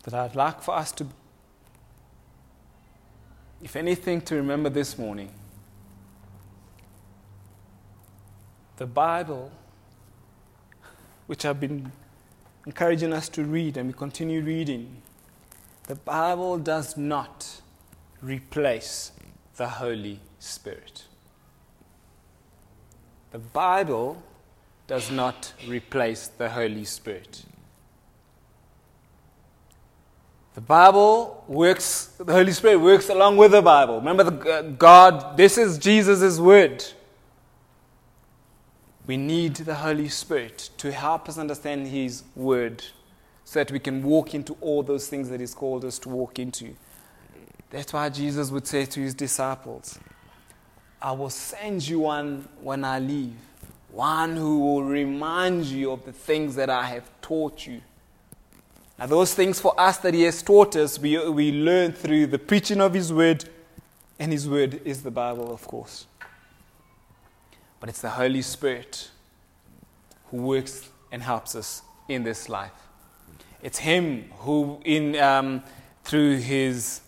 that 0.05 0.15
I'd 0.15 0.37
like 0.37 0.63
for 0.63 0.77
us 0.77 0.93
to, 0.93 1.09
if 3.61 3.75
anything, 3.75 4.21
to 4.21 4.37
remember 4.37 4.69
this 4.69 4.97
morning. 4.97 5.33
The 8.77 8.87
Bible, 8.87 9.51
which 11.27 11.45
I've 11.45 11.61
been 11.61 11.93
encouraging 12.67 13.13
us 13.13 13.29
to 13.31 13.45
read 13.45 13.77
and 13.77 13.89
we 13.89 13.93
continue 13.93 14.43
reading, 14.43 15.03
the 15.87 15.95
Bible 15.95 16.59
does 16.59 16.97
not 16.97 17.61
replace 18.23 19.13
the 19.57 19.69
Holy 19.69 20.21
Spirit. 20.39 21.05
The 23.33 23.39
Bible 23.39 24.23
does 24.87 25.11
not 25.11 25.53
replace 25.67 26.29
the 26.29 26.49
Holy 26.49 26.85
Spirit. 26.85 27.45
The 30.55 30.61
Bible 30.61 31.45
works, 31.49 32.15
the 32.19 32.33
Holy 32.33 32.53
Spirit 32.53 32.77
works 32.77 33.09
along 33.09 33.37
with 33.37 33.51
the 33.51 33.63
Bible. 33.63 33.97
Remember, 33.97 34.23
the, 34.23 34.51
uh, 34.51 34.63
God, 34.63 35.37
this 35.37 35.59
is 35.59 35.79
Jesus' 35.79 36.39
word. 36.39 36.85
We 39.07 39.17
need 39.19 39.57
the 39.57 39.75
Holy 39.75 40.09
Spirit 40.09 40.71
to 40.79 40.90
help 40.90 41.29
us 41.29 41.37
understand 41.37 41.88
His 41.88 42.25
word 42.35 42.83
so 43.45 43.61
that 43.61 43.71
we 43.71 43.79
can 43.79 44.03
walk 44.03 44.35
into 44.35 44.57
all 44.61 44.83
those 44.83 45.09
things 45.09 45.29
that 45.29 45.40
He's 45.40 45.55
called 45.55 45.85
us 45.85 45.99
to 46.01 46.09
walk 46.09 46.38
into. 46.38 46.75
That's 47.71 47.93
why 47.93 48.09
Jesus 48.09 48.51
would 48.51 48.67
say 48.67 48.87
to 48.87 49.01
His 49.01 49.14
disciples, 49.14 49.99
I 51.03 51.12
will 51.12 51.29
send 51.29 51.87
you 51.87 52.01
one 52.01 52.49
when 52.62 52.83
I 52.83 52.99
leave, 52.99 53.37
one 53.90 54.37
who 54.37 54.61
will 54.61 54.85
remind 54.85 55.67
you 55.67 55.90
of 55.90 56.07
the 56.07 56.12
things 56.12 56.55
that 56.57 56.71
I 56.71 56.85
have 56.85 57.05
taught 57.21 57.67
you. 57.67 57.83
Now, 58.99 59.07
those 59.07 59.35
things 59.35 59.61
for 59.61 59.79
us 59.79 59.99
that 59.99 60.14
He 60.14 60.23
has 60.23 60.43
taught 60.43 60.77
us, 60.77 60.99
we, 60.99 61.29
we 61.29 61.53
learn 61.53 61.93
through 61.93 62.29
the 62.29 62.38
preaching 62.38 62.81
of 62.81 62.95
His 62.95 63.12
Word, 63.12 63.45
and 64.19 64.33
His 64.33 64.49
Word 64.49 64.81
is 64.87 65.03
the 65.03 65.11
Bible, 65.11 65.53
of 65.53 65.67
course. 65.67 66.07
But 67.85 67.90
it's 67.90 68.01
the 68.01 68.09
Holy 68.09 68.40
Spirit 68.40 69.11
who 70.31 70.38
works 70.38 70.88
and 71.12 71.23
helps 71.23 71.55
us 71.55 71.83
in 72.09 72.23
this 72.23 72.49
life. 72.49 72.73
It's 73.62 73.77
Him 73.77 74.31
who, 74.38 74.81
in, 74.87 75.16
um, 75.16 75.62
through 76.03 76.38
His 76.38 77.03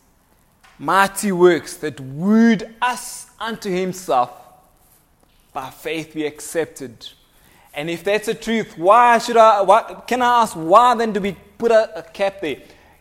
mighty 0.78 1.32
works, 1.32 1.78
that 1.78 1.98
wooed 1.98 2.74
us 2.82 3.30
unto 3.40 3.70
Himself, 3.70 4.30
by 5.54 5.70
faith 5.70 6.14
we 6.14 6.26
accepted. 6.26 7.08
And 7.72 7.88
if 7.88 8.04
that's 8.04 8.26
the 8.26 8.34
truth, 8.34 8.76
why 8.76 9.16
should 9.16 9.38
I, 9.38 9.62
why, 9.62 10.02
can 10.06 10.20
I 10.20 10.42
ask, 10.42 10.52
why 10.52 10.94
then 10.94 11.14
do 11.14 11.20
we 11.20 11.38
put 11.56 11.72
a, 11.72 12.00
a 12.00 12.02
cap 12.02 12.42
there. 12.42 12.58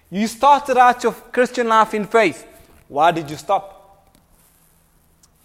You 0.10 0.28
started 0.28 0.78
out 0.78 1.04
your 1.04 1.12
Christian 1.12 1.68
life 1.68 1.94
in 1.94 2.08
faith. 2.08 2.48
Why 2.88 3.12
did 3.12 3.30
you 3.30 3.36
stop? 3.36 3.75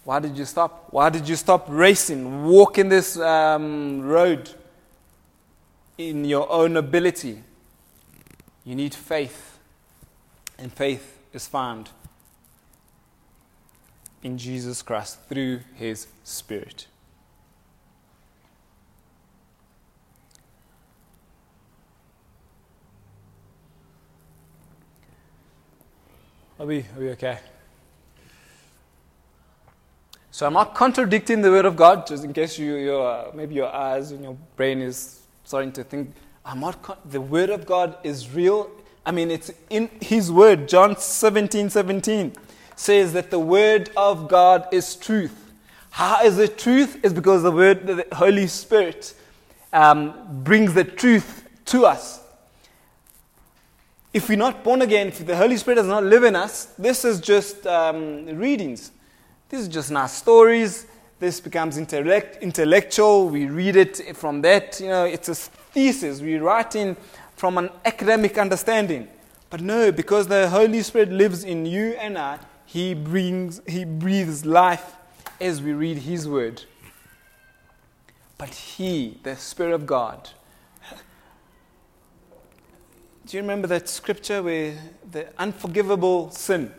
Why 0.03 0.19
did 0.19 0.37
you 0.37 0.45
stop? 0.45 0.87
Why 0.89 1.09
did 1.09 1.29
you 1.29 1.35
stop 1.35 1.67
racing, 1.69 2.45
walking 2.45 2.89
this 2.89 3.17
um, 3.17 4.01
road 4.01 4.49
in 5.97 6.25
your 6.25 6.51
own 6.51 6.77
ability? 6.77 7.43
You 8.65 8.75
need 8.75 8.93
faith, 8.93 9.59
and 10.57 10.73
faith 10.73 11.19
is 11.33 11.47
found 11.47 11.89
in 14.23 14.37
Jesus 14.37 14.81
Christ 14.81 15.19
through 15.27 15.61
His 15.75 16.07
Spirit. 16.23 16.87
Are 26.59 26.65
we, 26.65 26.85
are 26.95 26.99
we 26.99 27.09
okay? 27.11 27.39
So 30.31 30.47
I'm 30.47 30.53
not 30.53 30.73
contradicting 30.73 31.41
the 31.41 31.51
word 31.51 31.65
of 31.65 31.75
God, 31.75 32.07
just 32.07 32.23
in 32.23 32.33
case 32.33 32.57
you, 32.57 32.75
your, 32.75 33.31
maybe 33.33 33.55
your 33.55 33.73
eyes 33.73 34.11
and 34.11 34.23
your 34.23 34.37
brain 34.55 34.81
is 34.81 35.21
starting 35.43 35.71
to 35.73 35.83
think, 35.83 36.13
I'm 36.45 36.61
not, 36.61 36.81
con- 36.81 36.97
the 37.05 37.21
word 37.21 37.49
of 37.49 37.65
God 37.65 37.97
is 38.03 38.31
real. 38.33 38.71
I 39.05 39.11
mean, 39.11 39.29
it's 39.29 39.51
in 39.69 39.89
his 40.01 40.31
word. 40.31 40.69
John 40.69 40.97
17, 40.97 41.69
17 41.69 42.33
says 42.75 43.13
that 43.13 43.29
the 43.29 43.39
word 43.39 43.91
of 43.97 44.27
God 44.27 44.67
is 44.71 44.95
truth. 44.95 45.53
How 45.91 46.23
is 46.23 46.39
it 46.39 46.57
truth? 46.57 47.03
Is 47.03 47.13
because 47.13 47.43
the 47.43 47.51
word, 47.51 47.85
the 47.85 48.07
Holy 48.13 48.47
Spirit 48.47 49.13
um, 49.73 50.13
brings 50.43 50.73
the 50.73 50.85
truth 50.85 51.47
to 51.65 51.85
us 51.85 52.21
if 54.13 54.27
we're 54.27 54.37
not 54.37 54.63
born 54.63 54.81
again, 54.81 55.07
if 55.07 55.25
the 55.25 55.35
Holy 55.35 55.55
Spirit 55.55 55.75
does 55.75 55.87
not 55.87 56.03
live 56.03 56.23
in 56.23 56.35
us, 56.35 56.65
this 56.77 57.05
is 57.05 57.21
just 57.21 57.65
um, 57.65 58.25
readings. 58.25 58.91
This 59.51 59.63
is 59.63 59.67
just 59.67 59.91
nice 59.91 60.13
stories. 60.13 60.87
This 61.19 61.41
becomes 61.41 61.77
intellect, 61.77 62.41
intellectual. 62.41 63.27
We 63.27 63.47
read 63.47 63.75
it 63.75 64.15
from 64.15 64.41
that. 64.43 64.79
You 64.79 64.87
know, 64.87 65.03
it's 65.03 65.27
a 65.27 65.35
thesis. 65.35 66.21
We're 66.21 66.41
writing 66.41 66.95
from 67.35 67.57
an 67.57 67.69
academic 67.83 68.37
understanding. 68.37 69.09
But 69.49 69.59
no, 69.59 69.91
because 69.91 70.27
the 70.27 70.47
Holy 70.47 70.81
Spirit 70.81 71.11
lives 71.11 71.43
in 71.43 71.65
you 71.65 71.97
and 71.99 72.17
I, 72.17 72.39
He 72.65 72.93
brings, 72.93 73.59
He 73.67 73.83
breathes 73.83 74.45
life 74.45 74.95
as 75.41 75.61
we 75.61 75.73
read 75.73 75.97
His 75.97 76.29
word. 76.29 76.63
But 78.37 78.53
He, 78.53 79.19
the 79.23 79.35
Spirit 79.35 79.73
of 79.73 79.85
God, 79.85 80.29
do 83.25 83.35
you 83.35 83.43
remember 83.43 83.67
that 83.67 83.89
scripture 83.89 84.41
where 84.41 84.77
the 85.11 85.27
unforgivable 85.37 86.31
sin? 86.31 86.71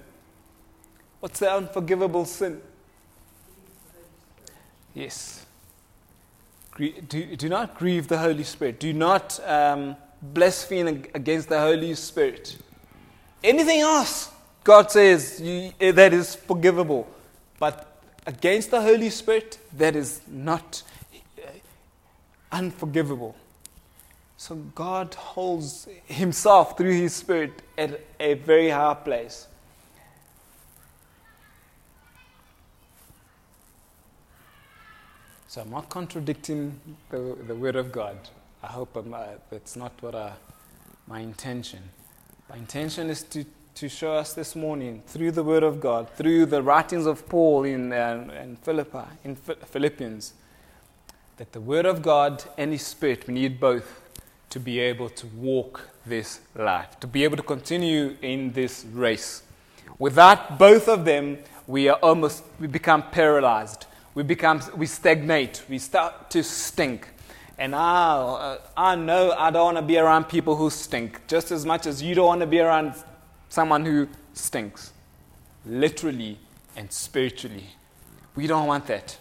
What's 1.23 1.39
the 1.39 1.55
unforgivable 1.55 2.25
sin? 2.25 2.61
Yes. 4.93 5.47
Do, 6.77 7.37
do 7.37 7.49
not 7.49 7.79
grieve 7.79 8.09
the 8.09 8.19
Holy 8.19 8.43
Spirit. 8.43 8.81
Do 8.81 8.93
not 8.93 9.39
um, 9.49 9.95
blaspheme 10.21 10.89
against 11.15 11.49
the 11.49 11.61
Holy 11.61 11.95
Spirit. 11.95 12.59
Anything 13.45 13.83
else, 13.83 14.33
God 14.65 14.91
says, 14.91 15.41
you, 15.41 15.73
eh, 15.81 15.93
that 15.93 16.13
is 16.13 16.35
forgivable. 16.35 17.09
But 17.61 18.01
against 18.27 18.73
the 18.73 18.81
Holy 18.81 19.11
Spirit, 19.11 19.61
that 19.77 19.95
is 19.95 20.23
not 20.27 20.83
uh, 21.39 21.47
unforgivable. 22.51 23.37
So 24.37 24.57
God 24.57 25.15
holds 25.15 25.87
Himself 26.07 26.77
through 26.77 26.95
His 26.95 27.15
Spirit 27.15 27.63
at 27.79 28.01
a 28.19 28.35
very 28.35 28.71
high 28.71 28.95
place. 28.95 29.47
So 35.53 35.61
I'm 35.61 35.69
not 35.69 35.91
contradicting 35.91 36.81
the, 37.11 37.37
the 37.47 37.55
Word 37.55 37.77
of 37.77 37.93
God. 37.93 38.17
I 38.63 38.69
hope 38.69 38.97
uh, 38.97 39.03
that's 39.51 39.77
not 39.77 39.93
what 40.01 40.15
I, 40.15 40.33
my 41.07 41.21
intention. 41.21 41.81
My 42.49 42.57
intention 42.57 43.11
is 43.11 43.23
to, 43.25 43.45
to 43.75 43.87
show 43.87 44.15
us 44.15 44.33
this 44.33 44.57
morning 44.57 45.03
through 45.07 45.33
the 45.33 45.43
Word 45.43 45.63
of 45.63 45.79
God, 45.79 46.09
through 46.17 46.47
the 46.47 46.63
writings 46.63 47.05
of 47.05 47.29
Paul 47.29 47.65
in, 47.65 47.93
uh, 47.93 48.31
in 48.41 48.57
in 49.25 49.37
Philippians, 49.37 50.33
that 51.37 51.53
the 51.53 51.61
Word 51.61 51.85
of 51.85 52.01
God 52.01 52.43
and 52.57 52.73
His 52.73 52.87
Spirit, 52.87 53.27
we 53.27 53.35
need 53.35 53.61
both 53.61 54.01
to 54.49 54.59
be 54.59 54.81
able 54.81 55.11
to 55.11 55.27
walk 55.27 55.87
this 56.07 56.41
life, 56.57 56.99
to 57.01 57.07
be 57.07 57.25
able 57.25 57.37
to 57.37 57.43
continue 57.43 58.17
in 58.23 58.53
this 58.53 58.87
race. 58.95 59.43
Without 59.99 60.59
both 60.59 60.89
of 60.89 61.05
them, 61.05 61.37
we 61.67 61.91
are 61.91 61.99
almost, 61.99 62.43
we 62.59 62.69
become 62.69 63.03
paralyzed 63.11 63.85
we 64.15 64.23
become, 64.23 64.61
we 64.77 64.87
stagnate, 64.87 65.63
we 65.69 65.79
start 65.79 66.31
to 66.31 66.43
stink. 66.43 67.09
And 67.59 67.75
I, 67.75 68.15
uh, 68.15 68.59
I 68.77 68.97
know 68.97 69.33
I 69.33 69.51
don't 69.51 69.75
want 69.75 69.77
to 69.79 69.83
be 69.83 69.99
around 69.99 70.25
people 70.25 70.57
who 70.57 70.71
stink 70.71 71.27
just 71.29 71.51
as 71.51 71.65
much 71.65 71.87
as 71.87 72.03
you 72.03 72.15
don't 72.15 72.27
want 72.27 72.41
to 72.41 72.47
be 72.47 72.61
around 72.61 72.95
someone 73.49 73.85
who 73.85 74.09
stinks, 74.33 74.93
literally 75.65 76.39
and 76.77 76.91
spiritually. 76.93 77.67
We 78.35 78.47
don't 78.47 78.67
want 78.67 78.87
that. 78.87 79.19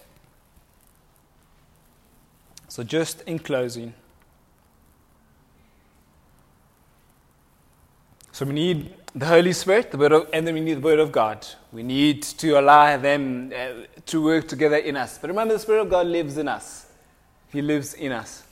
So, 2.68 2.82
just 2.82 3.20
in 3.22 3.38
closing, 3.38 3.92
so 8.32 8.46
we 8.46 8.54
need 8.54 8.94
the 9.14 9.26
Holy 9.26 9.52
Spirit, 9.52 9.90
the 9.90 9.98
Word 9.98 10.12
of, 10.12 10.28
and 10.32 10.46
then 10.46 10.54
we 10.54 10.60
need 10.60 10.74
the 10.74 10.80
Word 10.80 10.98
of 10.98 11.12
God. 11.12 11.46
We 11.70 11.82
need 11.82 12.22
to 12.22 12.58
allow 12.58 12.96
them 12.96 13.52
uh, 13.54 13.84
to 14.06 14.22
work 14.22 14.48
together 14.48 14.76
in 14.76 14.96
us. 14.96 15.18
But 15.18 15.28
remember, 15.28 15.54
the 15.54 15.60
Spirit 15.60 15.82
of 15.82 15.90
God 15.90 16.06
lives 16.06 16.38
in 16.38 16.48
us. 16.48 16.86
He 17.52 17.60
lives 17.60 17.92
in 17.94 18.12
us. 18.12 18.42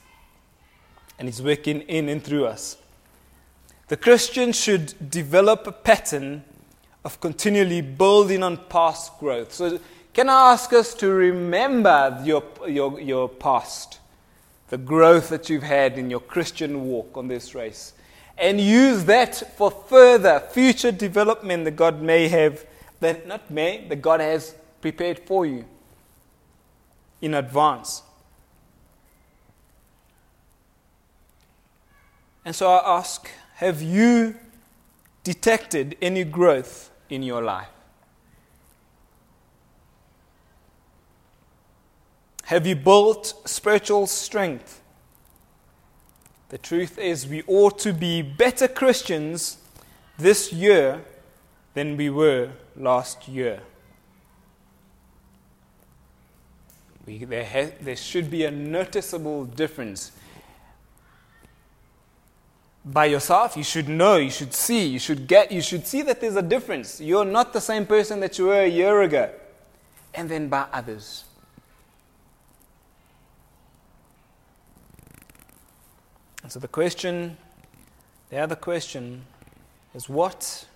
And 1.19 1.29
He's 1.29 1.43
working 1.43 1.81
in 1.83 2.09
and 2.09 2.23
through 2.23 2.47
us. 2.47 2.77
The 3.89 3.97
Christian 3.97 4.53
should 4.53 5.11
develop 5.11 5.67
a 5.67 5.73
pattern 5.73 6.45
of 7.05 7.21
continually 7.21 7.81
building 7.81 8.43
on 8.43 8.59
past 8.69 9.19
growth. 9.19 9.53
So, 9.53 9.81
can 10.13 10.29
I 10.29 10.53
ask 10.53 10.73
us 10.73 10.93
to 10.95 11.09
remember 11.09 12.21
your, 12.25 12.43
your, 12.69 13.01
your 13.01 13.29
past, 13.29 14.01
the 14.69 14.77
growth 14.77 15.31
that 15.31 15.49
you've 15.49 15.63
had 15.63 15.97
in 15.99 16.11
your 16.11 16.21
Christian 16.21 16.85
walk 16.85 17.17
on 17.17 17.29
this 17.29 17.55
race? 17.55 17.95
And 18.41 18.59
use 18.59 19.05
that 19.05 19.57
for 19.57 19.71
further 19.71 20.41
future 20.41 20.91
development 20.91 21.65
that 21.67 21.77
God 21.77 22.01
may 22.01 22.27
have, 22.29 22.65
that 23.01 23.27
not 23.27 23.51
may, 23.51 23.87
that 23.89 23.97
God 23.97 24.21
has 24.21 24.55
prepared 24.81 25.19
for 25.19 25.45
you 25.45 25.67
in 27.21 27.35
advance. 27.35 28.03
And 32.45 32.57
so 32.57 32.71
I 32.71 32.99
ask 32.99 33.31
have 33.57 33.83
you 33.83 34.37
detected 35.23 35.99
any 36.01 36.25
growth 36.25 36.91
in 37.11 37.23
your 37.23 37.43
life? 37.43 37.69
Have 42.45 42.67
you 42.67 42.75
built 42.75 43.35
spiritual 43.45 44.07
strength? 44.07 44.81
The 46.51 46.59
truth 46.59 46.99
is, 46.99 47.29
we 47.29 47.45
ought 47.47 47.79
to 47.79 47.93
be 47.93 48.23
better 48.23 48.67
Christians 48.67 49.59
this 50.19 50.53
year 50.53 51.01
than 51.75 51.97
we 51.97 52.11
were 52.11 52.51
last 52.77 53.29
year. 53.29 53.61
We, 57.07 57.25
there, 57.25 57.45
ha- 57.45 57.73
there 57.81 57.95
should 57.95 58.31
be 58.31 58.45
a 58.45 58.51
noticeable 58.51 59.45
difference. 59.45 60.11
By 62.85 63.05
yourself, 63.05 63.57
you 63.57 63.63
should 63.63 63.89
know, 63.89 64.17
you 64.17 64.31
should 64.31 64.53
see, 64.53 64.87
you 64.87 64.99
should 64.99 65.29
get, 65.29 65.53
you 65.53 65.63
should 65.63 65.87
see 65.87 66.03
that 66.03 66.21
there's 66.21 66.37
a 66.37 66.43
difference. 66.43 67.01
You're 67.01 67.25
not 67.25 67.53
the 67.53 67.61
same 67.61 67.87
person 67.87 68.19
that 68.21 68.39
you 68.39 68.47
were 68.47 68.63
a 68.63 68.69
year 68.69 69.03
ago. 69.03 69.31
And 70.15 70.29
then 70.29 70.49
by 70.49 70.67
others. 70.73 71.25
So 76.49 76.59
the 76.59 76.69
question, 76.69 77.37
the 78.31 78.39
other 78.39 78.57
question 78.57 79.25
is 79.95 80.09
what 80.09 80.67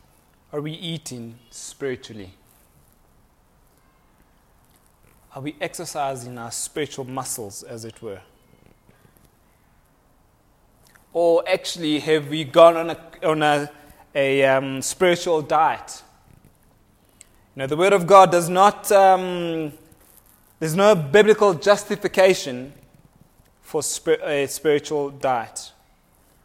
are 0.52 0.60
we 0.60 0.72
eating 0.72 1.38
spiritually? 1.50 2.30
Are 5.34 5.42
we 5.42 5.56
exercising 5.60 6.38
our 6.38 6.52
spiritual 6.52 7.06
muscles, 7.06 7.64
as 7.64 7.84
it 7.84 8.00
were? 8.00 8.20
Or 11.12 11.42
actually, 11.48 11.98
have 12.00 12.28
we 12.28 12.44
gone 12.44 12.76
on 12.76 12.90
a, 12.90 12.98
on 13.24 13.42
a, 13.42 13.70
a 14.14 14.44
um, 14.44 14.80
spiritual 14.80 15.42
diet? 15.42 16.02
You 17.56 17.60
know, 17.60 17.66
the 17.66 17.76
Word 17.76 17.92
of 17.92 18.06
God 18.06 18.30
does 18.30 18.48
not, 18.48 18.92
um, 18.92 19.72
there's 20.60 20.76
no 20.76 20.94
biblical 20.94 21.54
justification 21.54 22.72
for 23.82 24.18
a 24.22 24.46
spiritual 24.46 25.10
diet. 25.10 25.72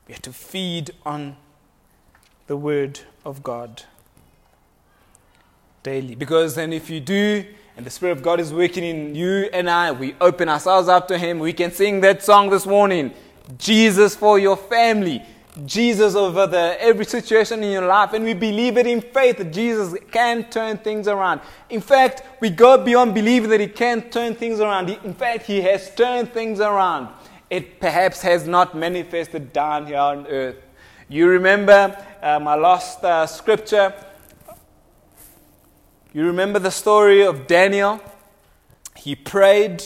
We 0.07 0.13
have 0.13 0.21
to 0.23 0.33
feed 0.33 0.89
on 1.05 1.35
the 2.47 2.57
Word 2.57 3.01
of 3.23 3.43
God 3.43 3.83
daily. 5.83 6.15
Because 6.15 6.55
then, 6.55 6.73
if 6.73 6.89
you 6.89 6.99
do, 6.99 7.45
and 7.77 7.85
the 7.85 7.91
Spirit 7.91 8.13
of 8.13 8.23
God 8.23 8.39
is 8.39 8.51
working 8.51 8.83
in 8.83 9.13
you 9.13 9.47
and 9.53 9.69
I, 9.69 9.91
we 9.91 10.15
open 10.19 10.49
ourselves 10.49 10.87
up 10.87 11.07
to 11.09 11.19
Him. 11.19 11.37
We 11.37 11.53
can 11.53 11.71
sing 11.71 12.01
that 12.01 12.23
song 12.23 12.49
this 12.49 12.65
morning 12.65 13.13
Jesus 13.59 14.15
for 14.15 14.39
your 14.39 14.57
family. 14.57 15.21
Jesus 15.65 16.15
over 16.15 16.47
the, 16.47 16.77
every 16.79 17.05
situation 17.05 17.63
in 17.63 17.71
your 17.71 17.85
life, 17.85 18.13
and 18.13 18.23
we 18.23 18.33
believe 18.33 18.77
it 18.77 18.87
in 18.87 19.01
faith 19.01 19.37
that 19.37 19.51
Jesus 19.51 19.95
can 20.09 20.49
turn 20.49 20.77
things 20.77 21.07
around. 21.07 21.41
In 21.69 21.81
fact, 21.81 22.23
we 22.39 22.49
go 22.49 22.83
beyond 22.83 23.13
believing 23.13 23.49
that 23.49 23.59
He 23.59 23.67
can 23.67 24.09
turn 24.09 24.35
things 24.35 24.59
around. 24.59 24.89
In 24.89 25.13
fact, 25.13 25.45
He 25.45 25.61
has 25.61 25.93
turned 25.93 26.31
things 26.33 26.59
around. 26.59 27.09
It 27.49 27.79
perhaps 27.79 28.21
has 28.21 28.47
not 28.47 28.75
manifested 28.75 29.51
down 29.51 29.87
here 29.87 29.97
on 29.97 30.27
earth. 30.27 30.57
You 31.07 31.27
remember 31.27 31.97
uh, 32.21 32.39
my 32.39 32.55
last 32.55 33.03
uh, 33.03 33.25
scripture? 33.25 33.93
You 36.13 36.25
remember 36.25 36.59
the 36.59 36.71
story 36.71 37.25
of 37.25 37.47
Daniel? 37.47 37.99
He 38.95 39.15
prayed 39.15 39.83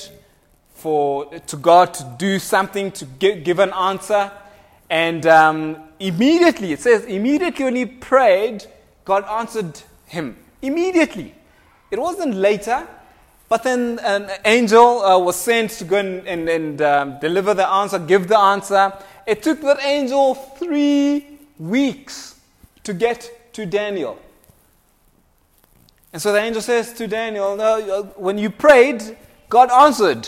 for 0.74 1.34
to 1.40 1.56
God 1.56 1.94
to 1.94 2.16
do 2.18 2.40
something, 2.40 2.92
to 2.92 3.06
give, 3.06 3.46
give 3.46 3.60
an 3.60 3.72
answer. 3.72 4.32
And 4.90 5.26
um, 5.26 5.84
immediately, 6.00 6.74
it 6.74 6.82
says, 6.82 7.06
immediately 7.06 7.64
when 7.64 7.76
he 7.76 7.86
prayed, 7.86 8.66
God 9.06 9.24
answered 9.24 9.82
him. 10.06 10.38
Immediately. 10.62 11.34
It 11.92 12.00
wasn't 12.00 12.36
later. 12.36 12.88
But 13.54 13.62
then 13.62 14.00
an 14.00 14.32
angel 14.46 15.04
uh, 15.04 15.20
was 15.20 15.36
sent 15.36 15.70
to 15.78 15.86
go 15.86 15.98
and, 15.98 16.28
and, 16.28 16.50
and 16.50 16.82
um, 16.82 17.20
deliver 17.20 17.54
the 17.54 17.70
answer, 17.70 18.00
give 18.00 18.28
the 18.28 18.40
answer. 18.40 18.92
It 19.28 19.44
took 19.44 19.62
that 19.62 19.80
angel 19.84 20.34
three 20.34 21.38
weeks 21.60 22.42
to 22.84 22.96
get 22.96 23.54
to 23.54 23.68
Daniel. 23.68 24.18
And 26.12 26.20
so 26.20 26.34
the 26.34 26.40
angel 26.40 26.64
says 26.64 26.94
to 26.94 27.06
Daniel, 27.06 27.56
no, 27.56 28.00
uh, 28.00 28.04
when 28.18 28.40
you 28.40 28.50
prayed, 28.50 29.04
God 29.50 29.70
answered. 29.70 30.28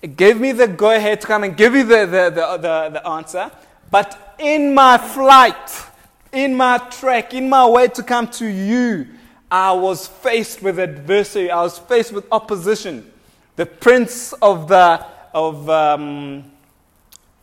It 0.00 0.16
gave 0.16 0.38
me 0.38 0.52
the 0.52 0.68
go 0.68 0.94
ahead 0.94 1.20
to 1.22 1.26
come 1.26 1.42
and 1.42 1.56
give 1.56 1.74
you 1.74 1.82
the, 1.82 2.06
the, 2.06 2.30
the, 2.30 2.58
the, 2.58 2.90
the 2.92 3.08
answer. 3.08 3.50
But 3.90 4.36
in 4.38 4.72
my 4.72 4.98
flight, 4.98 5.84
in 6.32 6.54
my 6.54 6.78
trek, 6.78 7.34
in 7.34 7.48
my 7.48 7.66
way 7.66 7.88
to 7.88 8.04
come 8.04 8.28
to 8.28 8.46
you, 8.46 9.08
I 9.52 9.72
was 9.72 10.06
faced 10.06 10.62
with 10.62 10.78
adversity, 10.78 11.50
I 11.50 11.60
was 11.60 11.78
faced 11.78 12.10
with 12.10 12.24
opposition. 12.32 13.12
The 13.56 13.66
prince 13.66 14.32
of, 14.40 14.68
the, 14.68 15.04
of 15.34 15.68
um, 15.68 16.50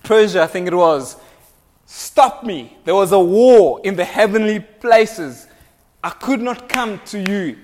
Persia, 0.02 0.42
I 0.42 0.48
think 0.48 0.66
it 0.66 0.74
was, 0.74 1.18
stopped 1.86 2.44
me. 2.44 2.76
There 2.84 2.96
was 2.96 3.12
a 3.12 3.20
war 3.20 3.80
in 3.84 3.96
the 3.96 4.06
heavenly 4.06 4.60
places. 4.60 5.46
I 6.04 6.10
could 6.10 6.42
not 6.42 6.68
come 6.68 7.00
to 7.06 7.20
you. 7.20 7.58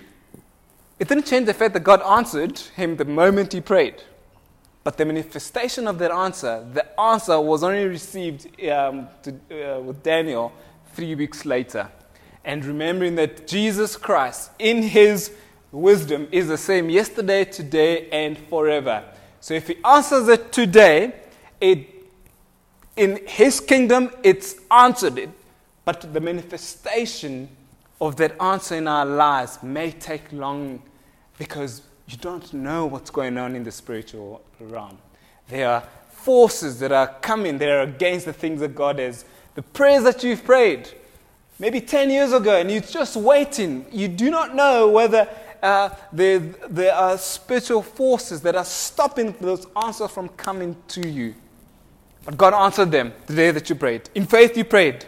It 0.99 1.07
didn't 1.07 1.25
change 1.25 1.47
the 1.47 1.53
fact 1.55 1.73
that 1.73 1.83
God 1.83 2.03
answered 2.03 2.59
him 2.59 2.97
the 2.97 3.05
moment 3.05 3.51
he 3.51 3.61
prayed. 3.61 4.03
But 4.83 4.95
the 4.95 5.05
manifestation 5.05 5.87
of 5.87 5.97
that 5.97 6.11
answer, 6.11 6.63
the 6.71 6.99
answer 7.01 7.41
was 7.41 7.63
only 7.63 7.85
received 7.85 8.45
um, 8.69 9.07
to, 9.23 9.31
uh, 9.49 9.79
with 9.79 10.03
Daniel 10.03 10.53
three 10.93 11.15
weeks 11.15 11.45
later. 11.45 11.89
And 12.45 12.63
remembering 12.63 13.15
that 13.15 13.47
Jesus 13.47 13.97
Christ, 13.97 14.51
in 14.59 14.83
his 14.83 15.31
wisdom, 15.71 16.27
is 16.31 16.47
the 16.47 16.57
same 16.57 16.89
yesterday, 16.89 17.43
today, 17.43 18.07
and 18.11 18.37
forever. 18.37 19.03
So 19.41 19.53
if 19.55 19.67
he 19.67 19.77
answers 19.83 20.27
it 20.29 20.51
today, 20.51 21.13
it, 21.59 21.87
in 22.95 23.19
his 23.25 23.59
kingdom, 23.59 24.11
it's 24.23 24.55
answered 24.71 25.17
it. 25.17 25.29
But 25.83 26.13
the 26.13 26.19
manifestation 26.21 27.49
of 27.99 28.15
that 28.17 28.39
answer 28.41 28.75
in 28.75 28.87
our 28.87 29.05
lives 29.05 29.61
may 29.63 29.91
take 29.91 30.31
long 30.31 30.81
because 31.37 31.81
you 32.07 32.17
don't 32.17 32.53
know 32.53 32.85
what's 32.85 33.09
going 33.09 33.37
on 33.37 33.55
in 33.55 33.63
the 33.63 33.71
spiritual 33.71 34.41
realm. 34.59 34.97
There 35.47 35.69
are 35.69 35.83
forces 36.09 36.79
that 36.79 36.91
are 36.91 37.07
coming, 37.21 37.57
that 37.59 37.69
are 37.69 37.81
against 37.81 38.25
the 38.25 38.33
things 38.33 38.59
that 38.59 38.75
God 38.75 38.99
has. 38.99 39.25
The 39.55 39.61
prayers 39.61 40.03
that 40.03 40.23
you've 40.23 40.43
prayed, 40.43 40.89
maybe 41.59 41.81
10 41.81 42.09
years 42.09 42.33
ago, 42.33 42.59
and 42.59 42.71
you're 42.71 42.81
just 42.81 43.15
waiting. 43.15 43.85
You 43.91 44.07
do 44.07 44.29
not 44.29 44.55
know 44.55 44.89
whether 44.89 45.27
uh, 45.61 45.89
there, 46.11 46.39
there 46.39 46.93
are 46.93 47.17
spiritual 47.17 47.81
forces 47.81 48.41
that 48.41 48.55
are 48.55 48.65
stopping 48.65 49.35
those 49.41 49.65
answers 49.75 50.11
from 50.11 50.29
coming 50.29 50.75
to 50.89 51.07
you. 51.07 51.33
But 52.23 52.37
God 52.37 52.53
answered 52.53 52.91
them 52.91 53.13
the 53.27 53.35
day 53.35 53.51
that 53.51 53.69
you 53.69 53.75
prayed. 53.75 54.09
In 54.15 54.25
faith, 54.25 54.57
you 54.57 54.65
prayed. 54.65 55.05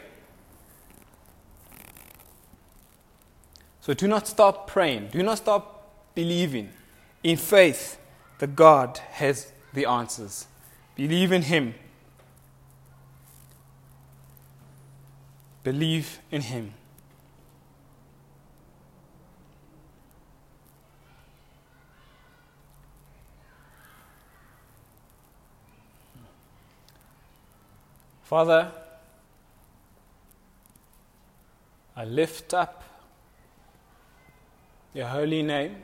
So 3.82 3.94
do 3.94 4.08
not 4.08 4.28
stop 4.28 4.68
praying. 4.68 5.10
Do 5.12 5.24
not 5.24 5.38
stop 5.38 6.14
believing 6.14 6.70
in 7.24 7.38
faith 7.38 8.00
that 8.40 8.56
God 8.56 8.98
has 9.12 9.52
the 9.74 9.86
answers. 9.86 10.46
Believe 10.96 11.32
in 11.32 11.44
Him. 11.44 11.74
Believe 15.68 16.20
in 16.32 16.40
Him. 16.44 16.74
Father, 28.24 28.72
I 31.98 32.06
lift 32.06 32.54
up 32.54 32.82
your 34.94 35.08
holy 35.08 35.44
name. 35.44 35.76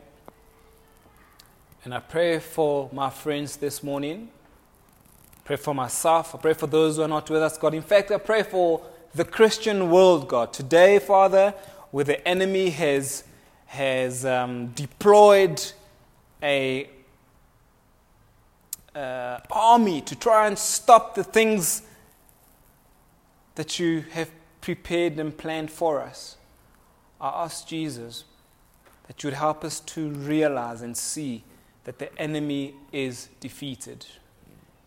And 1.83 1.93
I 1.93 1.99
pray 1.99 2.39
for 2.39 2.89
my 2.93 3.09
friends 3.09 3.57
this 3.57 3.83
morning. 3.83 4.29
Pray 5.43 5.57
for 5.57 5.75
myself. 5.75 6.35
I 6.35 6.37
pray 6.37 6.53
for 6.53 6.67
those 6.67 6.95
who 6.95 7.01
are 7.01 7.09
not 7.09 7.29
with 7.29 7.43
us, 7.43 7.57
God. 7.57 7.73
In 7.73 7.81
fact, 7.81 8.11
I 8.11 8.17
pray 8.17 8.43
for 8.43 8.81
the 9.15 9.25
Christian 9.25 9.91
world, 9.91 10.27
God. 10.27 10.53
Today, 10.53 10.99
Father, 10.99 11.53
where 11.91 12.03
the 12.03 12.27
enemy 12.27 12.71
has, 12.71 13.23
has 13.67 14.25
um, 14.25 14.67
deployed 14.67 15.61
a 16.41 16.89
uh, 18.95 19.39
army 19.51 20.01
to 20.01 20.15
try 20.15 20.47
and 20.47 20.57
stop 20.57 21.15
the 21.15 21.23
things 21.23 21.83
that 23.55 23.79
you 23.79 24.03
have 24.11 24.31
prepared 24.61 25.19
and 25.19 25.37
planned 25.37 25.69
for 25.69 26.01
us. 26.01 26.37
I 27.21 27.43
ask 27.43 27.67
Jesus, 27.67 28.23
that 29.07 29.21
you 29.23 29.27
would 29.27 29.37
help 29.37 29.63
us 29.63 29.79
to 29.79 30.09
realize 30.09 30.81
and 30.81 30.97
see 30.97 31.43
that 31.83 31.99
the 31.99 32.17
enemy 32.17 32.73
is 32.91 33.29
defeated, 33.39 34.05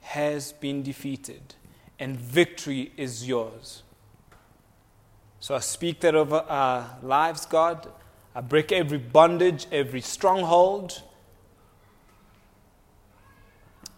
has 0.01 0.53
been 0.53 0.83
defeated, 0.83 1.55
and 1.99 2.17
victory 2.17 2.93
is 2.97 3.29
yours. 3.29 3.83
So 5.41 5.55
I 5.55 5.61
speak 5.61 6.01
that 6.01 6.15
over 6.15 6.37
our 6.49 6.99
lives, 7.03 7.47
God. 7.47 7.89
I 8.35 8.41
break 8.41 8.73
every 8.73 8.99
bondage, 8.99 9.67
every 9.71 10.01
stronghold. 10.01 11.03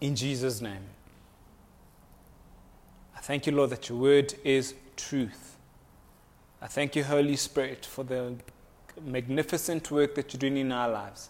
In 0.01 0.15
Jesus' 0.15 0.61
name. 0.61 0.83
I 3.15 3.19
thank 3.19 3.45
you, 3.47 3.51
Lord, 3.51 3.71
that 3.71 3.89
your 3.89 3.97
word 3.97 4.33
is 4.43 4.73
truth. 4.95 5.57
I 6.61 6.67
thank 6.67 6.95
you, 6.95 7.03
Holy 7.03 7.35
Spirit, 7.35 7.85
for 7.85 8.03
the 8.03 8.35
magnificent 9.01 9.91
work 9.91 10.15
that 10.15 10.33
you're 10.33 10.39
doing 10.39 10.57
in 10.57 10.71
our 10.71 10.89
lives. 10.89 11.29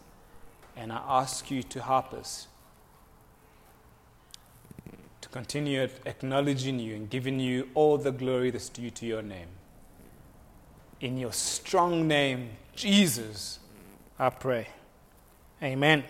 And 0.76 0.92
I 0.92 1.02
ask 1.08 1.52
you 1.52 1.62
to 1.64 1.82
help 1.82 2.14
us 2.14 2.48
to 5.22 5.30
continue 5.30 5.88
acknowledging 6.06 6.80
you 6.80 6.96
and 6.96 7.10
giving 7.10 7.40
you 7.40 7.70
all 7.74 7.98
the 7.98 8.12
glory 8.12 8.52
that's 8.52 8.70
due 8.70 8.90
to 8.92 9.06
your 9.06 9.22
name. 9.22 9.50
In 11.02 11.18
your 11.18 11.32
strong 11.32 12.08
name, 12.08 12.50
Jesus, 12.76 13.60
I 14.18 14.30
pray. 14.30 14.68
Amen. 15.64 16.04